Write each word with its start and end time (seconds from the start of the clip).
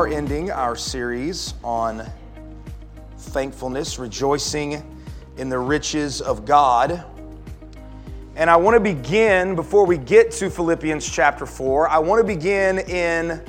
are 0.00 0.08
ending 0.08 0.50
our 0.50 0.76
series 0.76 1.52
on 1.62 2.10
thankfulness, 3.18 3.98
rejoicing 3.98 4.82
in 5.36 5.50
the 5.50 5.58
riches 5.58 6.22
of 6.22 6.46
God. 6.46 7.04
And 8.34 8.48
I 8.48 8.56
want 8.56 8.76
to 8.76 8.80
begin, 8.80 9.54
before 9.54 9.84
we 9.84 9.98
get 9.98 10.30
to 10.32 10.48
Philippians 10.48 11.06
chapter 11.06 11.44
4, 11.44 11.90
I 11.90 11.98
want 11.98 12.18
to 12.18 12.26
begin 12.26 12.78
in 12.78 13.44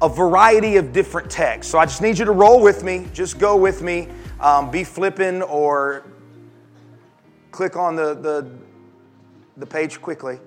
a 0.00 0.08
variety 0.08 0.76
of 0.76 0.92
different 0.92 1.28
texts. 1.28 1.72
So 1.72 1.80
I 1.80 1.84
just 1.84 2.00
need 2.00 2.16
you 2.16 2.26
to 2.26 2.32
roll 2.32 2.62
with 2.62 2.84
me, 2.84 3.08
just 3.12 3.40
go 3.40 3.56
with 3.56 3.82
me, 3.82 4.06
um, 4.38 4.70
be 4.70 4.84
flipping 4.84 5.42
or 5.42 6.06
click 7.50 7.74
on 7.74 7.96
the, 7.96 8.14
the, 8.14 8.48
the 9.56 9.66
page 9.66 10.00
quickly. 10.00 10.38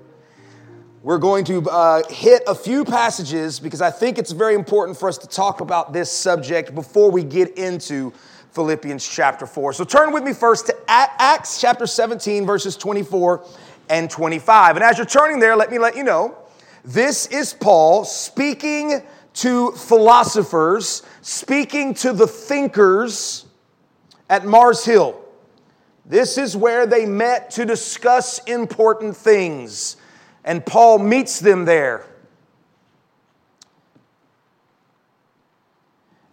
We're 1.04 1.18
going 1.18 1.46
to 1.46 1.68
uh, 1.68 2.04
hit 2.12 2.44
a 2.46 2.54
few 2.54 2.86
passages 2.86 3.60
because 3.60 3.82
I 3.82 3.90
think 3.90 4.20
it's 4.20 4.30
very 4.30 4.54
important 4.54 5.00
for 5.00 5.10
us 5.10 5.18
to 5.18 5.28
talk 5.28 5.60
about 5.60 5.94
this 5.94 6.12
subject 6.12 6.76
before 6.76 7.10
we 7.10 7.24
get 7.24 7.58
into 7.58 8.14
Philippians 8.52 9.08
chapter 9.08 9.48
4. 9.48 9.74
So 9.74 9.84
turn 9.84 10.14
with 10.14 10.24
me 10.24 10.32
first 10.32 10.68
to 10.68 10.78
Acts 10.88 11.60
chapter 11.60 11.88
17, 11.88 12.46
verses 12.46 12.78
24 12.78 13.44
and 13.90 14.12
25. 14.12 14.76
And 14.76 14.86
as 14.86 15.00
you're 15.00 15.08
turning 15.08 15.40
there, 15.40 15.56
let 15.56 15.72
me 15.72 15.80
let 15.80 15.98
you 15.98 16.04
know 16.04 16.38
this 16.86 17.26
is 17.26 17.52
Paul 17.52 18.06
speaking 18.06 19.02
to 19.34 19.72
philosophers, 19.72 21.02
speaking 21.24 21.96
to 21.96 22.14
the 22.14 22.28
thinkers 22.28 23.48
at 24.30 24.46
Mars 24.46 24.86
Hill. 24.86 25.20
This 26.06 26.38
is 26.38 26.56
where 26.56 26.86
they 26.86 27.08
met 27.08 27.50
to 27.52 27.66
discuss 27.66 28.38
important 28.44 29.18
things 29.18 29.98
and 30.44 30.66
Paul 30.66 31.00
meets 31.00 31.40
them 31.40 31.66
there. 31.66 32.06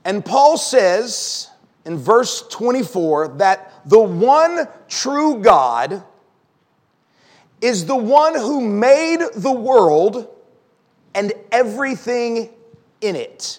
And 0.05 0.25
Paul 0.25 0.56
says 0.56 1.50
in 1.84 1.98
verse 1.98 2.42
24 2.48 3.28
that 3.39 3.73
the 3.84 3.98
one 3.98 4.67
true 4.89 5.41
God 5.41 6.03
is 7.61 7.87
the 7.87 7.97
one 7.97 8.34
who 8.34 8.61
made 8.61 9.20
the 9.34 9.53
world 9.53 10.28
and 11.15 11.33
everything 11.53 12.50
in 13.00 13.17
it. 13.17 13.59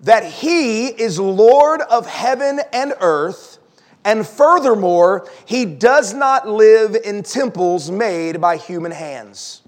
That 0.00 0.24
he 0.24 0.86
is 0.86 1.18
Lord 1.18 1.82
of 1.82 2.06
heaven 2.06 2.60
and 2.72 2.94
earth 3.00 3.59
and 4.04 4.26
furthermore, 4.26 5.28
he 5.44 5.64
does 5.66 6.14
not 6.14 6.48
live 6.48 6.96
in 7.04 7.22
temples 7.22 7.90
made 7.90 8.40
by 8.40 8.56
human 8.56 8.92
hands. 8.92 9.62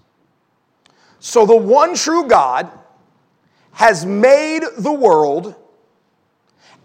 So 1.19 1.45
the 1.45 1.57
one 1.57 1.95
true 1.95 2.27
God 2.27 2.71
has 3.73 4.07
made 4.07 4.63
the 4.79 4.93
world 4.93 5.55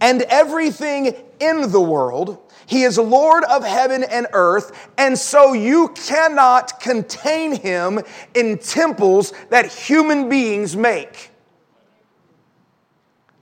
and 0.02 0.22
everything 0.24 1.16
in 1.40 1.72
the 1.72 1.82
world. 1.82 2.38
He 2.66 2.84
is 2.84 2.98
Lord 2.98 3.46
of 3.46 3.64
heaven 3.64 4.04
and 4.04 4.28
earth, 4.34 4.90
and 4.98 5.18
so 5.18 5.54
you 5.54 5.90
cannot 5.90 6.80
contain 6.82 7.56
him 7.56 8.02
in 8.34 8.58
temples 8.58 9.34
that 9.50 9.72
human 9.72 10.28
beings 10.28 10.76
make. 10.76 11.32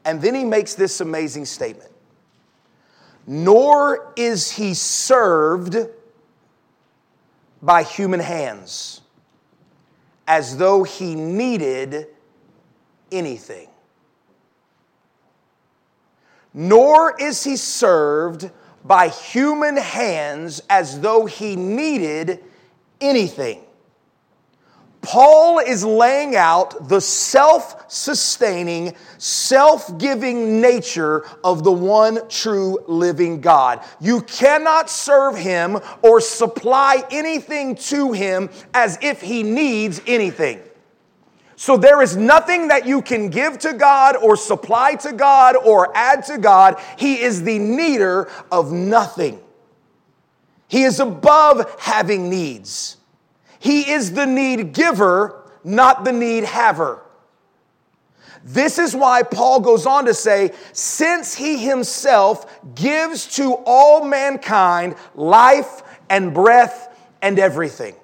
And 0.05 0.21
then 0.21 0.35
he 0.35 0.43
makes 0.43 0.75
this 0.75 1.01
amazing 1.01 1.45
statement 1.45 1.91
nor 3.27 4.13
is 4.15 4.51
he 4.51 4.73
served 4.73 5.77
by 7.61 7.83
human 7.83 8.19
hands 8.19 9.01
as 10.27 10.57
though 10.57 10.83
he 10.83 11.15
needed 11.15 12.07
anything. 13.11 13.67
Nor 16.53 17.19
is 17.19 17.43
he 17.43 17.57
served 17.57 18.49
by 18.83 19.09
human 19.09 19.77
hands 19.77 20.61
as 20.69 20.99
though 21.01 21.25
he 21.25 21.55
needed 21.55 22.43
anything. 23.01 23.64
Paul 25.05 25.59
is 25.59 25.85
laying 25.85 26.35
out 26.35 26.89
the 26.89 26.99
self 26.99 27.89
sustaining, 27.91 28.95
self 29.19 29.97
giving 29.99 30.59
nature 30.59 31.25
of 31.43 31.63
the 31.63 31.71
one 31.71 32.27
true 32.27 32.79
living 32.87 33.39
God. 33.39 33.85
You 34.01 34.21
cannot 34.21 34.89
serve 34.89 35.37
him 35.37 35.79
or 36.01 36.19
supply 36.19 37.03
anything 37.11 37.75
to 37.75 38.13
him 38.13 38.49
as 38.73 38.97
if 39.01 39.21
he 39.21 39.43
needs 39.43 40.01
anything. 40.07 40.59
So 41.55 41.77
there 41.77 42.01
is 42.01 42.17
nothing 42.17 42.67
that 42.69 42.85
you 42.85 43.01
can 43.01 43.29
give 43.29 43.59
to 43.59 43.73
God 43.73 44.17
or 44.17 44.35
supply 44.35 44.95
to 44.95 45.13
God 45.13 45.55
or 45.55 45.95
add 45.95 46.25
to 46.25 46.37
God. 46.37 46.81
He 46.97 47.21
is 47.21 47.43
the 47.43 47.59
needer 47.59 48.29
of 48.51 48.71
nothing. 48.71 49.39
He 50.67 50.83
is 50.83 50.99
above 50.99 51.79
having 51.79 52.29
needs. 52.29 52.94
He 53.65 53.89
is 53.89 54.11
the 54.11 54.27
need 54.27 54.73
giver, 54.73 55.43
not 55.63 56.05
the 56.05 56.11
need 56.11 56.43
haver. 56.43 57.01
This 58.43 58.77
is 58.77 58.95
why 58.95 59.23
Paul 59.23 59.59
goes 59.59 59.87
on 59.87 60.05
to 60.05 60.13
say, 60.13 60.51
since 60.71 61.33
he 61.33 61.57
himself 61.57 62.63
gives 62.75 63.25
to 63.37 63.55
all 63.65 64.05
mankind 64.05 64.93
life 65.15 65.81
and 66.11 66.31
breath 66.31 66.95
and 67.23 67.39
everything. 67.39 67.95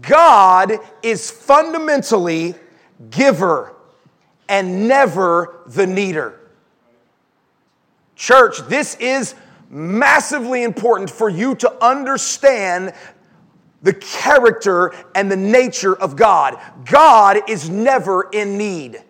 God 0.00 0.74
is 1.02 1.28
fundamentally 1.32 2.54
giver 3.10 3.74
and 4.48 4.86
never 4.86 5.62
the 5.66 5.88
needer. 5.88 6.38
Church, 8.14 8.58
this 8.68 8.94
is 9.00 9.34
massively 9.68 10.62
important 10.62 11.10
for 11.10 11.28
you 11.28 11.56
to 11.56 11.84
understand 11.84 12.92
the 13.82 13.92
character 13.92 14.92
and 15.14 15.30
the 15.30 15.36
nature 15.36 15.94
of 15.94 16.16
God. 16.16 16.58
God 16.84 17.48
is 17.48 17.70
never 17.70 18.28
in 18.30 18.58
need. 18.58 19.02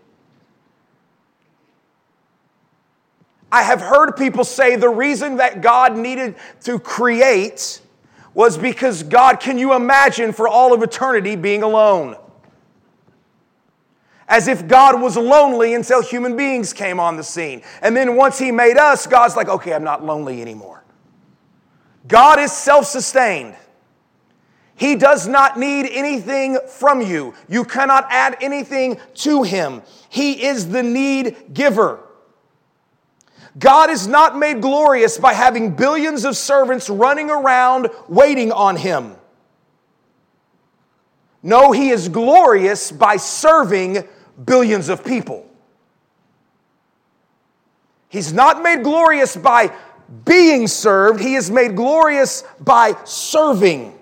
I 3.51 3.63
have 3.63 3.81
heard 3.81 4.13
people 4.17 4.45
say 4.45 4.77
the 4.77 4.89
reason 4.89 5.37
that 5.37 5.63
God 5.63 5.97
needed 5.97 6.35
to 6.65 6.79
create 6.79 7.81
was 8.35 8.59
because 8.59 9.03
God, 9.03 9.41
can 9.41 9.57
you 9.57 9.73
imagine 9.73 10.33
for 10.33 10.47
all 10.47 10.75
of 10.75 10.83
eternity 10.83 11.37
being 11.37 11.63
alone? 11.63 12.17
As 14.29 14.49
if 14.49 14.67
God 14.67 15.01
was 15.01 15.17
lonely 15.17 15.73
until 15.73 16.03
human 16.03 16.37
beings 16.37 16.73
came 16.73 16.99
on 16.99 17.17
the 17.17 17.23
scene. 17.23 17.63
And 17.81 17.97
then 17.97 18.17
once 18.17 18.39
He 18.39 18.51
made 18.51 18.77
us, 18.77 19.07
God's 19.07 19.37
like, 19.37 19.49
okay, 19.49 19.73
I'm 19.73 19.85
not 19.85 20.05
lonely 20.05 20.43
anymore. 20.43 20.85
God 22.09 22.39
is 22.41 22.53
self 22.53 22.87
sustained. 22.87 23.55
He 24.77 24.95
does 24.95 25.27
not 25.27 25.59
need 25.59 25.89
anything 25.91 26.59
from 26.69 27.01
you. 27.01 27.35
You 27.49 27.65
cannot 27.65 28.07
add 28.11 28.37
anything 28.43 29.01
to 29.15 29.43
him. 29.43 29.83
He 30.11 30.45
is 30.45 30.69
the 30.69 30.83
need 30.83 31.55
giver. 31.55 32.01
God 33.59 33.89
is 33.89 34.07
not 34.07 34.37
made 34.37 34.61
glorious 34.61 35.17
by 35.17 35.33
having 35.33 35.75
billions 35.75 36.27
of 36.27 36.37
servants 36.37 36.91
running 36.91 37.31
around 37.31 37.89
waiting 38.07 38.53
on 38.53 38.77
him. 38.77 39.17
No, 41.43 41.73
he 41.73 41.89
is 41.89 42.09
glorious 42.11 42.93
by 42.93 43.17
serving 43.17 44.07
billions 44.45 44.91
of 44.91 45.05
people. 45.05 45.49
He's 48.11 48.33
not 48.33 48.63
made 48.63 48.83
glorious 48.83 49.37
by 49.37 49.75
being 50.25 50.67
served, 50.67 51.21
he 51.21 51.35
is 51.35 51.51
made 51.51 51.77
glorious 51.77 52.45
by 52.61 52.95
serving. 53.05 53.97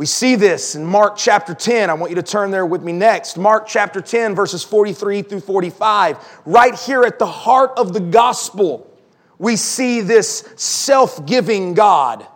We 0.00 0.06
see 0.06 0.34
this 0.34 0.76
in 0.76 0.86
Mark 0.86 1.18
chapter 1.18 1.52
10. 1.52 1.90
I 1.90 1.92
want 1.92 2.08
you 2.08 2.16
to 2.16 2.22
turn 2.22 2.50
there 2.50 2.64
with 2.64 2.82
me 2.82 2.90
next. 2.90 3.36
Mark 3.36 3.66
chapter 3.66 4.00
10, 4.00 4.34
verses 4.34 4.64
43 4.64 5.20
through 5.20 5.40
45. 5.40 6.40
Right 6.46 6.74
here 6.74 7.02
at 7.02 7.18
the 7.18 7.26
heart 7.26 7.72
of 7.76 7.92
the 7.92 8.00
gospel, 8.00 8.90
we 9.36 9.56
see 9.56 10.00
this 10.00 10.54
self 10.56 11.26
giving 11.26 11.74
God. 11.74 12.26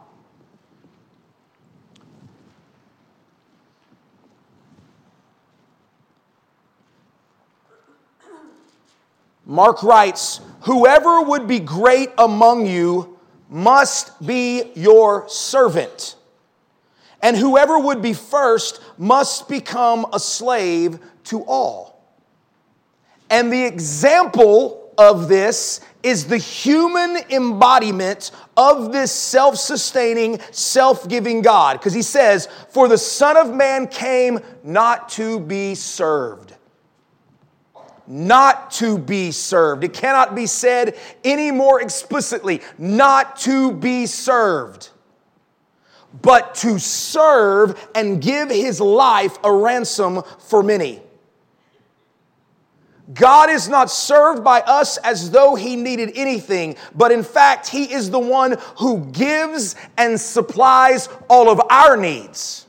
Mark 9.47 9.83
writes, 9.83 10.43
Whoever 10.65 11.23
would 11.23 11.49
be 11.49 11.61
great 11.61 12.11
among 12.19 12.67
you 12.67 13.19
must 13.49 14.21
be 14.27 14.71
your 14.75 15.27
servant 15.31 16.17
and 17.25 17.39
whoever 17.39 17.79
would 17.79 18.03
be 18.03 18.13
first 18.13 18.83
must 18.99 19.49
become 19.49 20.07
a 20.13 20.21
slave 20.21 20.99
to 21.25 21.43
all. 21.45 22.05
And 23.31 23.51
the 23.51 23.65
example 23.65 24.93
of 24.99 25.27
this 25.27 25.81
is 26.03 26.27
the 26.27 26.37
human 26.37 27.17
embodiment 27.31 28.31
of 28.59 28.93
this 28.93 29.11
self 29.11 29.57
sustaining, 29.57 30.39
self 30.51 31.09
giving 31.09 31.41
God. 31.41 31.79
Because 31.79 31.95
he 31.95 32.03
says, 32.03 32.47
For 32.69 32.89
the 32.89 32.99
Son 32.99 33.39
of 33.39 33.55
Man 33.55 33.87
came 33.87 34.41
not 34.63 35.09
to 35.11 35.41
be 35.41 35.75
served. 35.75 36.55
Not 38.07 38.71
to 38.73 38.99
be 38.99 39.31
served. 39.31 39.83
It 39.83 39.95
cannot 39.95 40.35
be 40.35 40.47
said 40.47 40.99
any 41.25 41.51
more 41.51 41.81
explicitly. 41.81 42.61
Not 42.77 43.37
to 43.39 43.73
be 43.73 44.05
served 44.05 44.91
but 46.23 46.55
to 46.57 46.79
serve 46.79 47.89
and 47.95 48.23
give 48.23 48.51
his 48.51 48.81
life 48.81 49.37
a 49.43 49.53
ransom 49.53 50.23
for 50.39 50.63
many. 50.63 51.03
God 53.13 53.51
is 53.51 53.69
not 53.69 53.91
served 53.91 54.43
by 54.43 54.61
us 54.61 54.97
as 54.99 55.31
though 55.31 55.55
he 55.55 55.77
needed 55.77 56.13
anything, 56.15 56.77
but 56.95 57.13
in 57.13 57.23
fact, 57.23 57.69
he 57.69 57.93
is 57.93 58.11
the 58.11 58.19
one 58.19 58.57
who 58.79 59.05
gives 59.07 59.77
and 59.99 60.19
supplies 60.19 61.09
all 61.29 61.51
of 61.51 61.61
our 61.69 61.97
needs. 61.97 62.67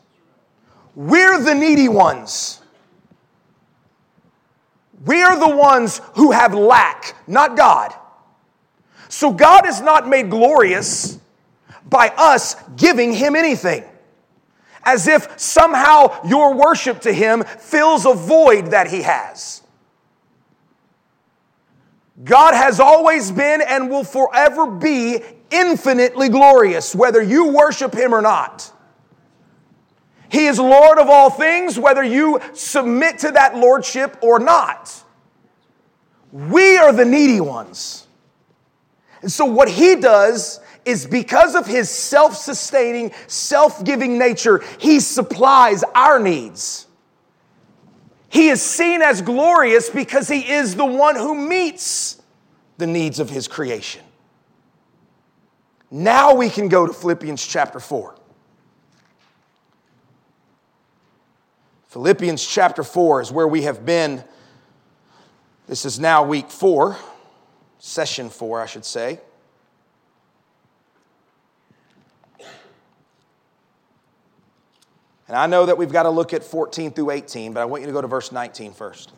We're 0.94 1.42
the 1.42 1.56
needy 1.56 1.88
ones. 1.88 2.62
We're 5.06 5.38
the 5.38 5.56
ones 5.56 6.02
who 6.16 6.32
have 6.32 6.54
lack, 6.54 7.16
not 7.28 7.56
God. 7.56 7.94
So 9.08 9.32
God 9.32 9.68
is 9.68 9.80
not 9.80 10.08
made 10.08 10.30
glorious 10.30 11.20
by 11.86 12.10
us 12.18 12.56
giving 12.76 13.14
him 13.14 13.36
anything. 13.36 13.84
As 14.84 15.08
if 15.08 15.40
somehow 15.40 16.26
your 16.28 16.54
worship 16.54 17.02
to 17.02 17.14
him 17.14 17.44
fills 17.44 18.06
a 18.06 18.14
void 18.14 18.68
that 18.68 18.88
he 18.88 19.02
has. 19.02 19.64
God 22.24 22.54
has 22.54 22.80
always 22.80 23.32
been 23.32 23.62
and 23.62 23.90
will 23.90 24.04
forever 24.04 24.68
be 24.68 25.22
infinitely 25.52 26.30
glorious, 26.30 26.96
whether 26.96 27.22
you 27.22 27.50
worship 27.50 27.94
him 27.94 28.14
or 28.14 28.22
not. 28.22 28.72
He 30.30 30.48
is 30.48 30.60
Lord 30.60 30.98
of 30.98 31.08
all 31.08 31.30
things, 31.30 31.78
whether 31.78 32.04
you 32.04 32.40
submit 32.54 33.20
to 33.20 33.32
that 33.32 33.56
lordship 33.56 34.18
or 34.22 34.40
not. 34.40 35.04
We 36.32 36.78
are 36.78 36.92
the 36.92 37.06
needy 37.06 37.40
ones. 37.40 38.08
And 39.22 39.32
so, 39.32 39.46
what 39.46 39.70
he 39.70 39.96
does 39.96 40.60
is 40.86 41.06
because 41.06 41.56
of 41.56 41.66
his 41.66 41.90
self 41.90 42.36
sustaining, 42.36 43.12
self 43.28 43.84
giving 43.84 44.18
nature, 44.18 44.64
he 44.80 45.00
supplies 45.00 45.84
our 45.96 46.20
needs. 46.20 46.88
He 48.30 48.50
is 48.50 48.62
seen 48.62 49.02
as 49.02 49.22
glorious 49.22 49.90
because 49.90 50.28
he 50.28 50.40
is 50.52 50.76
the 50.76 50.86
one 50.86 51.16
who 51.16 51.36
meets 51.36 52.22
the 52.78 52.88
needs 52.88 53.20
of 53.20 53.30
his 53.30 53.48
creation. 53.48 54.02
Now 55.90 56.36
we 56.36 56.50
can 56.50 56.68
go 56.68 56.86
to 56.86 56.94
Philippians 56.94 57.46
chapter 57.46 57.80
4. 57.80 58.16
Philippians 61.88 62.46
chapter 62.46 62.84
4 62.84 63.22
is 63.22 63.32
where 63.32 63.48
we 63.48 63.62
have 63.62 63.86
been. 63.86 64.24
This 65.68 65.86
is 65.86 66.00
now 66.00 66.24
week 66.24 66.52
four, 66.52 66.98
session 67.80 68.30
four, 68.30 68.62
I 68.62 68.66
should 68.66 68.86
say. 68.86 69.20
And 75.28 75.36
I 75.36 75.48
know 75.48 75.66
that 75.66 75.78
we've 75.78 75.92
got 75.92 76.04
to 76.04 76.10
look 76.10 76.34
at 76.34 76.44
14 76.44 76.92
through 76.92 77.12
18, 77.12 77.54
but 77.54 77.62
I 77.62 77.66
want 77.66 77.82
you 77.82 77.88
to 77.88 77.94
go 77.94 78.02
to 78.02 78.08
verse 78.08 78.32
19 78.32 78.74
first. 78.74 79.12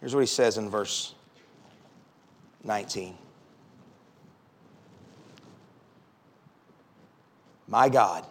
Here's 0.00 0.14
what 0.14 0.20
he 0.20 0.26
says 0.26 0.56
in 0.56 0.70
verse 0.70 1.14
19 2.62 3.18
My 7.66 7.88
God 7.88 8.24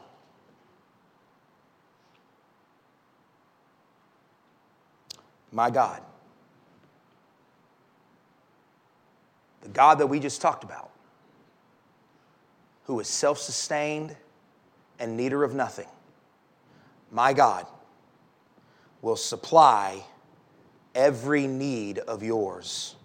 my 5.55 5.69
God. 5.69 6.01
The 9.61 9.69
God 9.69 9.99
that 9.99 10.07
we 10.07 10.19
just 10.19 10.41
talked 10.41 10.65
about, 10.65 10.91
who 12.83 12.99
is 12.99 13.07
self 13.07 13.39
sustained 13.39 14.15
and 14.99 15.15
needer 15.15 15.43
of 15.43 15.55
nothing, 15.55 15.87
my 17.09 17.31
God 17.31 17.65
will 19.01 19.15
supply 19.15 20.03
every 20.93 21.47
need 21.47 21.99
of 21.99 22.21
yours 22.21 22.95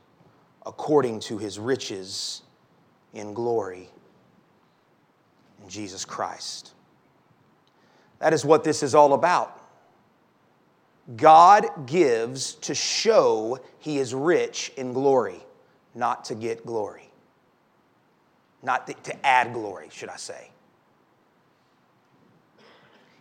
according 0.66 1.20
to 1.20 1.38
his 1.38 1.58
riches 1.58 2.42
in 3.14 3.32
glory 3.32 3.88
in 5.62 5.68
Jesus 5.68 6.04
Christ. 6.04 6.72
That 8.18 8.32
is 8.32 8.44
what 8.44 8.64
this 8.64 8.82
is 8.82 8.94
all 8.94 9.14
about. 9.14 9.59
God 11.16 11.86
gives 11.86 12.54
to 12.54 12.74
show 12.74 13.58
he 13.78 13.98
is 13.98 14.14
rich 14.14 14.72
in 14.76 14.92
glory, 14.92 15.40
not 15.94 16.26
to 16.26 16.34
get 16.34 16.64
glory. 16.64 17.10
Not 18.62 18.86
to 19.04 19.26
add 19.26 19.52
glory, 19.52 19.88
should 19.90 20.10
I 20.10 20.16
say. 20.16 20.50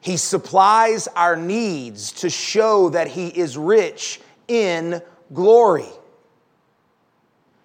He 0.02 0.18
supplies 0.18 1.08
our 1.08 1.36
needs 1.36 2.12
to 2.14 2.30
show 2.30 2.90
that 2.90 3.08
he 3.08 3.28
is 3.28 3.58
rich 3.58 4.22
in 4.48 5.02
glory. 5.34 5.88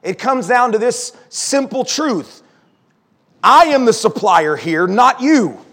It 0.03 0.19
comes 0.19 0.47
down 0.47 0.73
to 0.73 0.79
this 0.79 1.17
simple 1.29 1.85
truth 1.85 2.43
I 3.43 3.67
am 3.67 3.85
the 3.85 3.93
supplier 3.93 4.57
here, 4.57 4.87
not 4.87 5.21
you. 5.21 5.64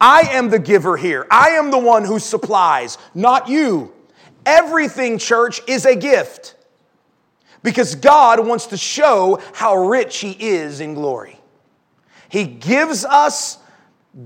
I 0.00 0.22
am 0.32 0.50
the 0.50 0.58
giver 0.58 0.96
here. 0.96 1.26
I 1.30 1.50
am 1.50 1.70
the 1.70 1.78
one 1.78 2.04
who 2.04 2.18
supplies, 2.18 2.98
not 3.14 3.48
you. 3.48 3.92
Everything, 4.44 5.18
church, 5.18 5.60
is 5.66 5.86
a 5.86 5.96
gift 5.96 6.54
because 7.62 7.94
God 7.94 8.46
wants 8.46 8.66
to 8.66 8.76
show 8.76 9.40
how 9.54 9.76
rich 9.76 10.18
He 10.18 10.30
is 10.32 10.80
in 10.80 10.94
glory. 10.94 11.40
He 12.28 12.44
gives 12.44 13.04
us 13.04 13.58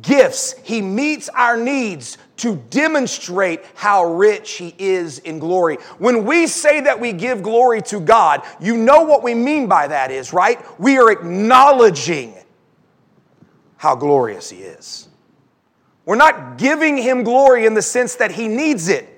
gifts, 0.03 0.55
He 0.63 0.83
meets 0.83 1.29
our 1.31 1.57
needs 1.57 2.19
to 2.39 2.57
demonstrate 2.71 3.65
how 3.75 4.05
rich 4.05 4.53
He 4.53 4.75
is 4.79 5.21
in 5.21 5.39
glory. 5.39 5.77
When 5.99 6.25
we 6.25 6.47
say 6.47 6.81
that 6.81 6.99
we 7.01 7.13
give 7.13 7.43
glory 7.43 7.83
to 7.83 8.01
God, 8.01 8.43
you 8.61 8.77
know 8.77 9.03
what 9.03 9.23
we 9.23 9.35
mean 9.35 9.69
by 9.69 9.89
that 9.89 10.11
is, 10.11 10.33
right? 10.33 10.59
We 10.81 10.99
are 10.99 11.11
acknowledging 11.11 12.35
how 13.77 13.95
glorious 13.95 14.51
He 14.51 14.59
is. 14.59 15.10
We're 16.11 16.17
not 16.17 16.59
giving 16.59 16.97
him 16.97 17.23
glory 17.23 17.67
in 17.67 17.75
the 17.75 17.83
sense 17.83 18.17
that 18.17 18.33
he 18.33 18.49
needs 18.49 18.89
it. 18.89 19.09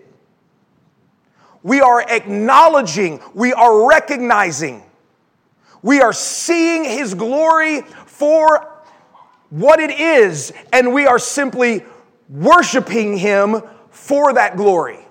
We 1.63 1.81
are 1.81 2.03
acknowledging, 2.03 3.23
we 3.33 3.55
are 3.55 3.89
recognizing, 3.89 4.83
we 5.81 6.03
are 6.03 6.13
seeing 6.13 6.85
his 6.85 7.15
glory 7.15 7.81
for 7.81 8.71
what 9.49 9.81
it 9.81 9.93
is, 9.93 10.53
and 10.71 10.93
we 10.93 11.07
are 11.07 11.19
simply 11.19 11.83
worshiping 12.29 13.17
him 13.17 13.63
for 13.89 14.35
that 14.35 14.59
glory. 14.59 15.01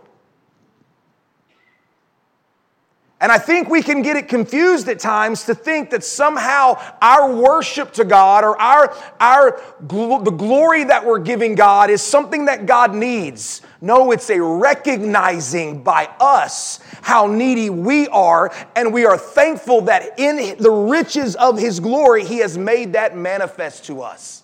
And 3.22 3.32
I 3.32 3.38
think 3.38 3.70
we 3.70 3.84
can 3.84 4.01
get 4.01 4.18
it 4.18 4.28
confused 4.28 4.88
at 4.90 4.98
times 4.98 5.44
to 5.44 5.54
think 5.54 5.92
that 5.92 6.04
somehow 6.04 6.82
our 7.04 7.32
worship 7.32 7.94
to 7.94 8.04
God 8.04 8.44
or 8.44 8.60
our, 8.60 8.98
our 9.20 9.62
the 9.80 10.34
glory 10.36 10.86
that 10.86 11.06
we're 11.06 11.20
giving 11.20 11.54
God 11.54 11.92
is 11.92 12.01
something 12.01 12.46
that 12.46 12.66
God 12.66 12.96
needs. 12.96 13.62
No, 13.80 14.12
it's 14.12 14.28
a 14.32 14.42
recognizing 14.42 15.84
by 15.84 16.10
us 16.20 16.80
how 17.04 17.28
needy 17.28 17.70
we 17.70 18.08
are, 18.08 18.51
and 18.75 18.92
we 18.92 19.06
are 19.06 19.20
thankful 19.20 19.82
that 19.82 20.20
in 20.20 20.58
the 20.58 20.72
riches 20.72 21.36
of 21.36 21.60
His 21.60 21.80
glory, 21.80 22.25
He 22.25 22.40
has 22.40 22.58
made 22.58 22.94
that 22.94 23.16
manifest 23.16 23.86
to 23.86 24.01
us. 24.01 24.42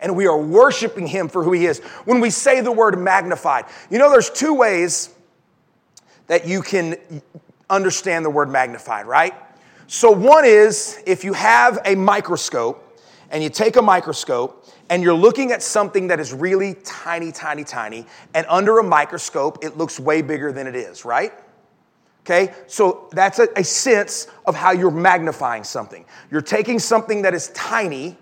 And 0.00 0.16
we 0.16 0.26
are 0.26 0.40
worshiping 0.40 1.06
Him 1.06 1.28
for 1.28 1.44
who 1.44 1.52
He 1.52 1.66
is. 1.66 1.80
When 2.06 2.20
we 2.20 2.30
say 2.30 2.62
the 2.62 2.72
word 2.72 2.98
magnified, 2.98 3.66
you 3.90 3.98
know, 3.98 4.10
there's 4.10 4.30
two 4.30 4.54
ways 4.54 5.10
that 6.28 6.48
you 6.48 6.62
can 6.62 6.96
understand 7.70 8.24
the 8.24 8.30
word 8.30 8.50
magnified, 8.50 9.06
right? 9.06 9.34
So, 9.86 10.10
one 10.10 10.44
is 10.44 11.02
if 11.06 11.24
you 11.24 11.32
have 11.32 11.78
a 11.84 11.94
microscope 11.94 13.00
and 13.30 13.42
you 13.42 13.50
take 13.50 13.76
a 13.76 13.82
microscope 13.82 14.68
and 14.88 15.02
you're 15.02 15.14
looking 15.14 15.52
at 15.52 15.62
something 15.62 16.08
that 16.08 16.20
is 16.20 16.32
really 16.32 16.74
tiny, 16.84 17.32
tiny, 17.32 17.64
tiny, 17.64 18.06
and 18.34 18.46
under 18.48 18.78
a 18.78 18.82
microscope, 18.82 19.64
it 19.64 19.76
looks 19.76 19.98
way 19.98 20.20
bigger 20.22 20.52
than 20.52 20.66
it 20.66 20.76
is, 20.76 21.04
right? 21.04 21.32
Okay? 22.24 22.52
So 22.66 23.08
that's 23.12 23.38
a, 23.38 23.48
a 23.56 23.64
sense 23.64 24.28
of 24.46 24.54
how 24.54 24.72
you're 24.72 24.90
magnifying 24.90 25.64
something. 25.64 26.04
You're 26.30 26.42
taking 26.42 26.78
something 26.78 27.22
that 27.22 27.34
is 27.34 27.48
tiny 27.48 28.16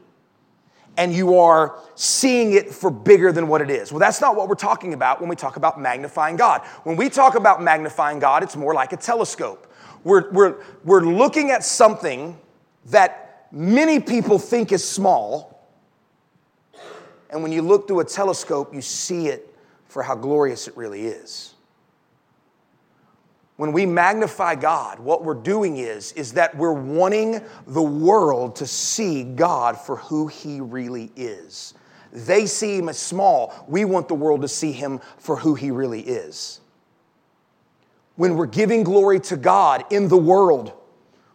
and 0.99 1.15
you 1.15 1.39
are 1.39 1.79
seeing 1.95 2.53
it 2.53 2.75
for 2.75 2.91
bigger 2.91 3.31
than 3.31 3.47
what 3.47 3.63
it 3.63 3.71
is. 3.71 3.93
Well, 3.93 4.01
that's 4.01 4.21
not 4.21 4.35
what 4.35 4.49
we're 4.49 4.57
talking 4.57 4.93
about 4.95 5.21
when 5.21 5.31
we 5.31 5.37
talk 5.37 5.57
about 5.57 5.81
magnifying 5.81 6.37
God. 6.37 6.63
When 6.83 6.97
we 6.97 7.09
talk 7.09 7.37
about 7.37 7.63
magnifying 7.63 8.19
God, 8.19 8.43
it's 8.43 8.57
more 8.57 8.75
like 8.75 8.93
a 8.93 8.97
telescope. 8.97 9.73
We're, 10.03 10.29
we're, 10.33 10.57
we're 10.85 11.03
looking 11.03 11.53
at 11.53 11.65
something 11.65 12.37
that 12.87 13.47
many 13.53 14.01
people 14.01 14.41
think 14.41 14.73
is 14.73 14.87
small, 14.87 15.69
and 17.31 17.43
when 17.43 17.53
you 17.53 17.63
look 17.63 17.87
through 17.87 18.01
a 18.01 18.05
telescope, 18.05 18.75
you 18.75 18.83
see 18.83 19.29
it 19.29 19.55
for 19.87 20.03
how 20.03 20.17
glorious 20.17 20.67
it 20.67 20.77
really 20.77 21.07
is 21.07 21.55
when 23.59 23.73
we 23.73 23.87
magnify 23.87 24.55
God, 24.55 25.01
what 25.01 25.25
we're 25.25 25.35
doing 25.35 25.79
is, 25.79 26.13
is 26.13 26.35
that 26.35 26.57
we're 26.57 26.73
wanting 26.73 27.43
the 27.67 27.83
world 27.83 28.55
to 28.57 28.69
see 28.69 29.25
God 29.25 29.77
for 29.77 29.97
who 29.97 30.29
He 30.29 30.61
really 30.61 31.11
is. 31.17 31.75
They 32.13 32.47
see 32.47 32.79
Him 32.79 32.89
as 32.89 32.99
small. 32.99 33.53
We 33.67 33.85
want 33.85 34.07
the 34.07 34.15
world 34.15 34.43
to 34.43 34.49
see 34.49 34.71
Him 34.71 35.01
for 35.17 35.35
who 35.35 35.57
He 35.57 35.73
really 35.73 36.03
is. 36.03 36.61
When 38.15 38.37
we're 38.37 38.47
giving 38.47 38.85
glory 38.85 39.19
to 39.23 39.37
God 39.37 39.85
in 39.91 40.07
the 40.07 40.17
world, 40.17 40.73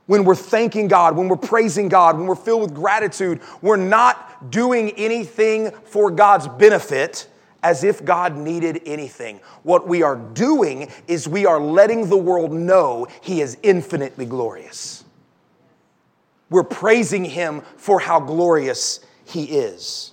when 0.06 0.24
we're 0.24 0.34
thanking 0.34 0.88
God, 0.88 1.18
when 1.18 1.28
we're 1.28 1.36
praising 1.36 1.90
God, 1.90 2.18
when 2.18 2.26
we're 2.26 2.36
filled 2.36 2.62
with 2.62 2.74
gratitude, 2.74 3.42
we're 3.62 3.76
not 3.76 4.50
doing 4.50 4.92
anything 4.92 5.72
for 5.72 6.10
God's 6.10 6.48
benefit 6.48 7.28
as 7.64 7.84
if 7.84 8.04
God 8.04 8.38
needed 8.38 8.82
anything. 8.86 9.40
What 9.64 9.88
we 9.88 10.04
are 10.04 10.18
doing 10.18 10.92
is 11.08 11.28
we 11.28 11.46
are 11.46 11.60
letting 11.60 12.10
the 12.10 12.18
world 12.18 12.52
know 12.52 13.08
He 13.22 13.42
is 13.42 13.58
infinitely 13.64 14.26
glorious. 14.26 15.04
We're 16.50 16.64
praising 16.64 17.26
Him 17.26 17.62
for 17.78 18.02
how 18.02 18.20
glorious 18.20 19.00
He 19.26 19.46
is. 19.46 20.12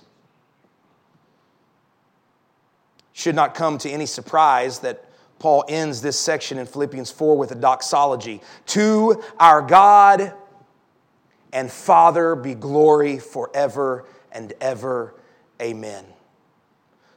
Should 3.13 3.35
not 3.35 3.53
come 3.53 3.77
to 3.79 3.89
any 3.89 4.07
surprise 4.07 4.79
that 4.79 5.05
Paul 5.37 5.65
ends 5.67 6.01
this 6.01 6.19
section 6.19 6.57
in 6.57 6.65
Philippians 6.65 7.11
4 7.11 7.37
with 7.37 7.51
a 7.51 7.55
doxology. 7.55 8.41
To 8.67 9.21
our 9.39 9.61
God 9.61 10.33
and 11.51 11.69
Father 11.69 12.35
be 12.35 12.55
glory 12.55 13.19
forever 13.19 14.05
and 14.31 14.53
ever. 14.61 15.13
Amen. 15.61 16.05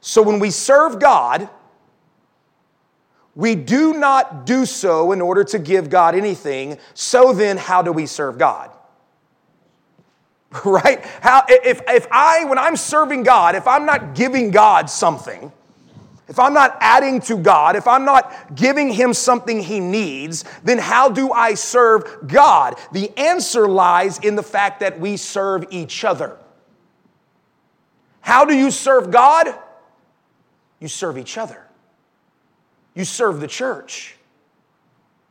So 0.07 0.21
when 0.21 0.37
we 0.37 0.51
serve 0.51 0.99
God, 0.99 1.49
we 3.33 3.55
do 3.55 3.95
not 3.95 4.45
do 4.45 4.67
so 4.67 5.11
in 5.11 5.19
order 5.19 5.43
to 5.45 5.57
give 5.57 5.89
God 5.89 6.13
anything. 6.13 6.77
So 6.93 7.33
then, 7.33 7.57
how 7.57 7.81
do 7.81 7.91
we 7.91 8.05
serve 8.05 8.37
God? 8.37 8.69
right? 10.63 11.03
How, 11.21 11.43
if, 11.49 11.81
if 11.87 12.07
I, 12.11 12.45
when 12.45 12.59
I'm 12.59 12.75
serving 12.75 13.23
God, 13.23 13.55
if 13.55 13.67
I'm 13.67 13.87
not 13.87 14.13
giving 14.13 14.51
God 14.51 14.91
something, 14.91 15.51
if 16.27 16.37
I'm 16.37 16.53
not 16.53 16.77
adding 16.81 17.19
to 17.21 17.37
God, 17.37 17.75
if 17.75 17.87
I'm 17.87 18.05
not 18.05 18.53
giving 18.53 18.93
Him 18.93 19.11
something 19.11 19.59
He 19.59 19.79
needs, 19.79 20.45
then 20.63 20.77
how 20.77 21.09
do 21.09 21.31
I 21.31 21.55
serve 21.55 22.27
God? 22.27 22.75
The 22.91 23.09
answer 23.17 23.67
lies 23.67 24.19
in 24.19 24.35
the 24.35 24.43
fact 24.43 24.81
that 24.81 24.99
we 24.99 25.17
serve 25.17 25.65
each 25.71 26.03
other. 26.05 26.37
How 28.21 28.45
do 28.45 28.55
you 28.55 28.69
serve 28.69 29.09
God? 29.09 29.55
You 30.85 30.89
serve 30.89 31.17
each 31.17 31.39
other. 31.39 31.65
You 32.93 33.05
serve 33.05 33.39
the 33.39 33.47
church. 33.47 34.17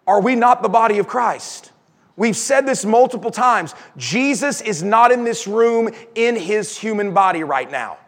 Are 0.04 0.20
we 0.20 0.34
not 0.34 0.64
the 0.64 0.68
body 0.68 0.98
of 0.98 1.06
Christ? 1.06 1.70
We've 2.16 2.36
said 2.36 2.66
this 2.66 2.84
multiple 2.84 3.30
times. 3.30 3.72
Jesus 3.96 4.60
is 4.60 4.82
not 4.82 5.12
in 5.12 5.22
this 5.22 5.46
room 5.46 5.90
in 6.16 6.34
his 6.34 6.76
human 6.76 7.14
body 7.14 7.44
right 7.44 7.70
now. 7.70 7.98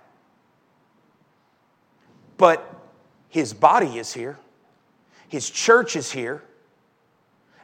But 2.37 2.69
his 3.29 3.55
body 3.55 3.97
is 3.97 4.13
here, 4.13 4.41
his 5.29 5.49
church 5.49 5.95
is 5.95 6.11
here. 6.11 6.43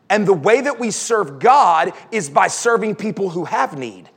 And 0.09 0.29
the 0.29 0.33
way 0.33 0.61
that 0.61 0.79
we 0.79 0.93
serve 0.93 1.41
God 1.41 1.93
is 2.13 2.31
by 2.31 2.47
serving 2.47 2.95
people 2.95 3.31
who 3.31 3.47
have 3.47 3.77
need. 3.77 4.09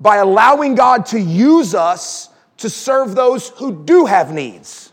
By 0.00 0.16
allowing 0.16 0.74
God 0.74 1.06
to 1.06 1.20
use 1.20 1.74
us 1.74 2.30
to 2.58 2.70
serve 2.70 3.14
those 3.14 3.50
who 3.50 3.84
do 3.84 4.06
have 4.06 4.32
needs. 4.32 4.92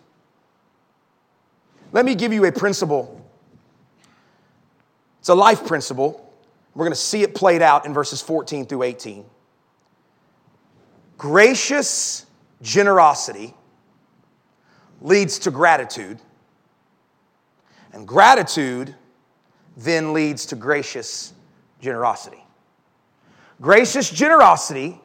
Let 1.92 2.06
me 2.06 2.16
give 2.16 2.34
you 2.34 2.46
a 2.46 2.52
principle. 2.52 3.26
It's 5.20 5.30
a 5.30 5.36
life 5.36 5.66
principle. 5.66 6.24
We're 6.76 6.86
going 6.86 6.94
to 6.94 7.00
see 7.00 7.24
it 7.24 7.34
played 7.34 7.62
out 7.62 7.86
in 7.86 7.94
verses 7.94 8.22
14 8.22 8.66
through 8.66 8.84
18. 8.84 9.26
Gracious 11.18 12.26
generosity 12.62 13.54
leads 15.02 15.40
to 15.40 15.52
gratitude, 15.52 16.20
and 17.94 18.08
gratitude 18.08 18.94
then 19.76 20.14
leads 20.14 20.46
to 20.48 20.56
gracious 20.56 21.34
generosity. 21.82 22.44
Gracious 23.60 24.10
generosity 24.10 25.00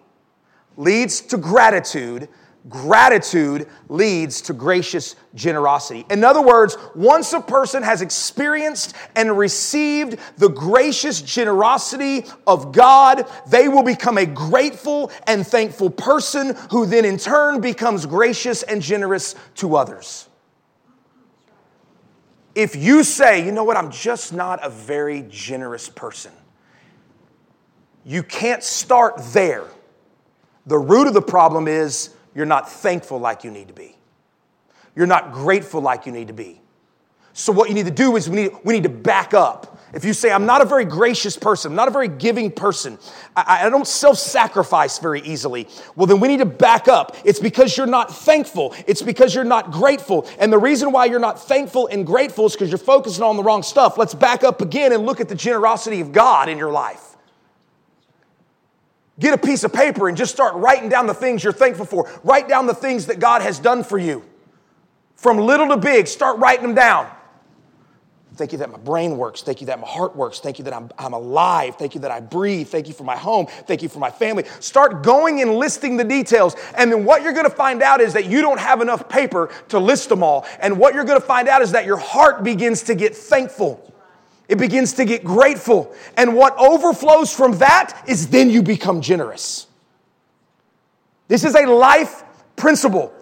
leads 0.77 1.21
to 1.21 1.37
gratitude. 1.37 2.29
Gratitude 2.69 3.67
leads 3.89 4.41
to 4.43 4.53
gracious 4.53 5.17
generosity. 5.35 6.07
In 6.11 6.23
other 6.23 6.43
words, 6.43 6.77
once 6.95 7.33
a 7.33 7.41
person 7.41 7.83
has 7.83 8.03
experienced 8.03 8.95
and 9.17 9.37
received 9.37 10.19
the 10.37 10.49
gracious 10.49 11.21
generosity 11.21 12.25
of 12.47 12.71
God, 12.71 13.27
they 13.49 13.67
will 13.67 13.83
become 13.83 14.17
a 14.17 14.27
grateful 14.27 15.11
and 15.27 15.45
thankful 15.45 15.91
person 15.91 16.55
who 16.71 16.87
then 16.87 17.05
in 17.05 17.17
turn 17.17 17.61
becomes 17.61 18.07
gracious 18.07 18.63
and 18.63 18.81
generous 18.81 19.35
to 19.57 19.75
others. 19.75 20.29
If 22.55 22.77
you 22.77 23.03
say, 23.03 23.45
you 23.45 23.51
know 23.51 23.65
what, 23.65 23.77
I'm 23.77 23.91
just 23.91 24.33
not 24.33 24.65
a 24.65 24.69
very 24.69 25.27
generous 25.29 25.89
person, 25.89 26.33
you 28.05 28.23
can't 28.23 28.63
start 28.63 29.15
there. 29.33 29.65
The 30.67 30.79
root 30.79 31.07
of 31.07 31.15
the 31.15 31.23
problem 31.23 31.69
is 31.69 32.11
you're 32.35 32.47
not 32.47 32.71
thankful 32.71 33.19
like 33.19 33.45
you 33.45 33.51
need 33.51 33.69
to 33.69 33.75
be. 33.75 33.97
You're 34.95 35.07
not 35.07 35.33
grateful 35.33 35.81
like 35.81 36.07
you 36.07 36.13
need 36.13 36.29
to 36.29 36.35
be. 36.35 36.61
So, 37.35 37.51
what 37.53 37.69
you 37.69 37.75
need 37.75 37.87
to 37.87 37.93
do 37.93 38.17
is 38.17 38.29
we 38.29 38.37
need, 38.37 38.53
we 38.63 38.75
need 38.75 38.83
to 38.83 38.91
back 38.91 39.33
up. 39.33 39.81
If 39.95 40.05
you 40.05 40.13
say, 40.13 40.31
I'm 40.31 40.47
not 40.47 40.63
a 40.63 40.65
very 40.65 40.85
gracious 40.85 41.37
person, 41.37 41.73
I'm 41.73 41.77
not 41.77 41.89
a 41.89 41.91
very 41.91 42.09
giving 42.09 42.51
person, 42.51 42.99
I, 43.37 43.67
I 43.67 43.71
don't 43.71 43.87
self 43.87 44.19
sacrifice 44.19 44.99
very 44.99 45.21
easily, 45.23 45.69
well, 45.97 46.07
then 46.07 46.21
we 46.21 46.29
need 46.29 46.39
to 46.39 46.47
back 46.47 46.89
up. 46.89 47.17
It's 47.25 47.41
because 47.41 47.77
you're 47.77 47.87
not 47.87 48.15
thankful, 48.15 48.75
it's 48.87 49.03
because 49.03 49.35
you're 49.35 49.45
not 49.45 49.71
grateful. 49.71 50.29
And 50.39 50.53
the 50.53 50.59
reason 50.59 50.93
why 50.93 51.07
you're 51.07 51.21
not 51.21 51.41
thankful 51.41 51.87
and 51.87 52.07
grateful 52.07 52.47
is 52.47 52.53
because 52.53 52.71
you're 52.71 52.79
focusing 52.79 53.23
on 53.23 53.37
the 53.37 53.43
wrong 53.43 53.63
stuff. 53.63 53.97
Let's 53.97 54.15
back 54.15 54.45
up 54.45 54.61
again 54.61 54.93
and 54.93 55.07
look 55.07 55.21
at 55.21 55.29
the 55.29 55.35
generosity 55.35 56.01
of 56.01 56.13
God 56.13 56.51
in 56.51 56.59
your 56.59 56.73
life. 56.73 57.12
Get 59.19 59.35
a 59.35 59.39
piece 59.39 59.63
of 59.65 59.73
paper 59.73 60.09
and 60.09 60.17
just 60.17 60.33
start 60.33 60.55
writing 60.55 60.89
down 60.89 61.07
the 61.07 61.15
things 61.15 61.45
you're 61.45 61.53
thankful 61.53 61.85
for. 61.85 62.11
Write 62.25 62.49
down 62.49 62.67
the 62.67 62.75
things 62.75 63.07
that 63.07 63.21
God 63.21 63.43
has 63.43 63.59
done 63.59 63.85
for 63.85 63.99
you. 63.99 64.25
From 65.17 65.39
little 65.39 65.69
to 65.69 65.77
big, 65.77 66.09
start 66.09 66.39
writing 66.39 66.63
them 66.63 66.75
down. 66.75 67.11
Thank 68.35 68.53
you 68.53 68.59
that 68.59 68.73
my 68.73 68.79
brain 68.79 69.19
works. 69.19 69.43
Thank 69.43 69.61
you 69.61 69.67
that 69.67 69.79
my 69.79 69.87
heart 69.87 70.17
works. 70.17 70.41
Thank 70.41 70.59
you 70.59 70.65
that 70.65 70.73
I'm, 70.73 70.91
I'm 70.99 71.13
alive. 71.13 71.77
Thank 71.77 71.95
you 71.95 72.01
that 72.01 72.11
I 72.11 72.21
breathe. 72.21 72.67
Thank 72.67 72.89
you 72.89 72.95
for 72.95 73.05
my 73.05 73.17
home. 73.17 73.47
Thank 73.47 73.83
you 73.83 73.91
for 73.91 73.99
my 73.99 74.11
family. 74.11 74.45
Start 74.59 75.03
going 75.03 75.43
and 75.43 75.57
listing 75.57 75.99
the 75.99 76.05
details. 76.05 76.57
And 76.75 76.91
then 76.91 77.05
what 77.05 77.23
you're 77.23 77.35
going 77.35 77.49
to 77.49 77.55
find 77.55 77.83
out 77.83 78.01
is 78.01 78.15
that 78.15 78.27
you 78.27 78.41
don't 78.41 78.59
have 78.59 78.81
enough 78.81 79.07
paper 79.09 79.51
to 79.69 79.79
list 79.79 80.09
them 80.09 80.23
all. 80.23 80.47
And 80.61 80.79
what 80.79 80.95
you're 80.95 81.05
going 81.05 81.21
to 81.21 81.27
find 81.27 81.47
out 81.47 81.61
is 81.61 81.73
that 81.73 81.85
your 81.85 81.99
heart 81.99 82.43
begins 82.43 82.83
to 82.85 82.95
get 82.95 83.15
thankful. 83.15 83.92
It 84.53 84.59
begins 84.59 84.93
to 84.95 85.07
get 85.07 85.25
grateful. 85.25 85.95
And 86.15 86.37
what 86.37 86.55
overflows 86.59 87.35
from 87.35 87.57
that 87.57 88.05
is 88.07 88.29
then 88.29 88.51
you 88.51 88.63
become 88.63 89.01
generous. 89.01 89.67
This 91.27 91.43
is 91.43 91.55
a 91.55 91.65
life 91.65 92.23
principle. 92.55 93.15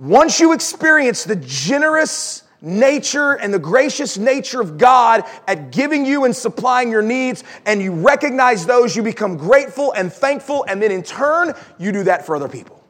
Once 0.00 0.40
you 0.40 0.52
experience 0.52 1.22
the 1.22 1.36
generous 1.36 2.42
nature 2.60 3.34
and 3.34 3.54
the 3.54 3.58
gracious 3.60 4.18
nature 4.18 4.60
of 4.60 4.78
God 4.78 5.22
at 5.46 5.70
giving 5.70 6.04
you 6.04 6.24
and 6.24 6.34
supplying 6.34 6.90
your 6.90 7.02
needs, 7.02 7.44
and 7.64 7.80
you 7.80 7.92
recognize 7.92 8.66
those, 8.66 8.96
you 8.96 9.04
become 9.04 9.36
grateful 9.36 9.92
and 9.92 10.12
thankful, 10.12 10.64
and 10.66 10.82
then 10.82 10.90
in 10.90 11.04
turn, 11.04 11.54
you 11.78 11.92
do 11.92 12.02
that 12.02 12.26
for 12.26 12.34
other 12.34 12.48
people. 12.48 12.82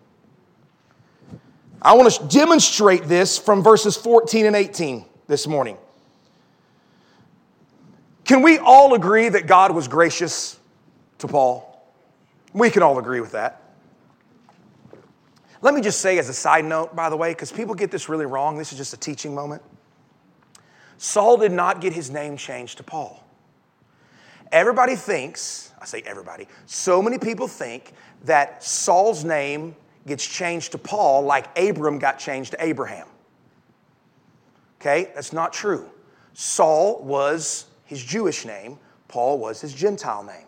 I 1.82 1.92
want 1.92 2.10
to 2.14 2.28
demonstrate 2.28 3.02
this 3.02 3.36
from 3.36 3.62
verses 3.62 3.94
14 3.94 4.46
and 4.46 4.56
18 4.56 5.04
this 5.26 5.46
morning. 5.46 5.76
Can 8.24 8.42
we 8.42 8.58
all 8.58 8.94
agree 8.94 9.28
that 9.28 9.46
God 9.46 9.72
was 9.72 9.88
gracious 9.88 10.58
to 11.18 11.28
Paul? 11.28 11.68
We 12.52 12.70
can 12.70 12.82
all 12.82 12.98
agree 12.98 13.20
with 13.20 13.32
that. 13.32 13.60
Let 15.60 15.74
me 15.74 15.80
just 15.80 16.00
say, 16.00 16.18
as 16.18 16.28
a 16.28 16.34
side 16.34 16.64
note, 16.64 16.94
by 16.94 17.08
the 17.08 17.16
way, 17.16 17.30
because 17.30 17.52
people 17.52 17.74
get 17.74 17.90
this 17.90 18.08
really 18.08 18.26
wrong, 18.26 18.58
this 18.58 18.72
is 18.72 18.78
just 18.78 18.92
a 18.92 18.96
teaching 18.96 19.34
moment. 19.34 19.62
Saul 20.98 21.36
did 21.36 21.52
not 21.52 21.80
get 21.80 21.92
his 21.92 22.10
name 22.10 22.36
changed 22.36 22.78
to 22.78 22.82
Paul. 22.82 23.24
Everybody 24.50 24.96
thinks, 24.96 25.72
I 25.80 25.84
say 25.86 26.02
everybody, 26.04 26.46
so 26.66 27.00
many 27.00 27.18
people 27.18 27.48
think 27.48 27.92
that 28.24 28.62
Saul's 28.62 29.24
name 29.24 29.74
gets 30.06 30.26
changed 30.26 30.72
to 30.72 30.78
Paul 30.78 31.22
like 31.22 31.46
Abram 31.58 31.98
got 31.98 32.18
changed 32.18 32.50
to 32.52 32.64
Abraham. 32.64 33.06
Okay, 34.80 35.10
that's 35.14 35.32
not 35.32 35.52
true. 35.52 35.88
Saul 36.34 37.02
was 37.02 37.66
his 37.92 38.02
Jewish 38.02 38.46
name, 38.46 38.78
Paul 39.06 39.38
was 39.38 39.60
his 39.60 39.74
Gentile 39.74 40.22
name. 40.22 40.46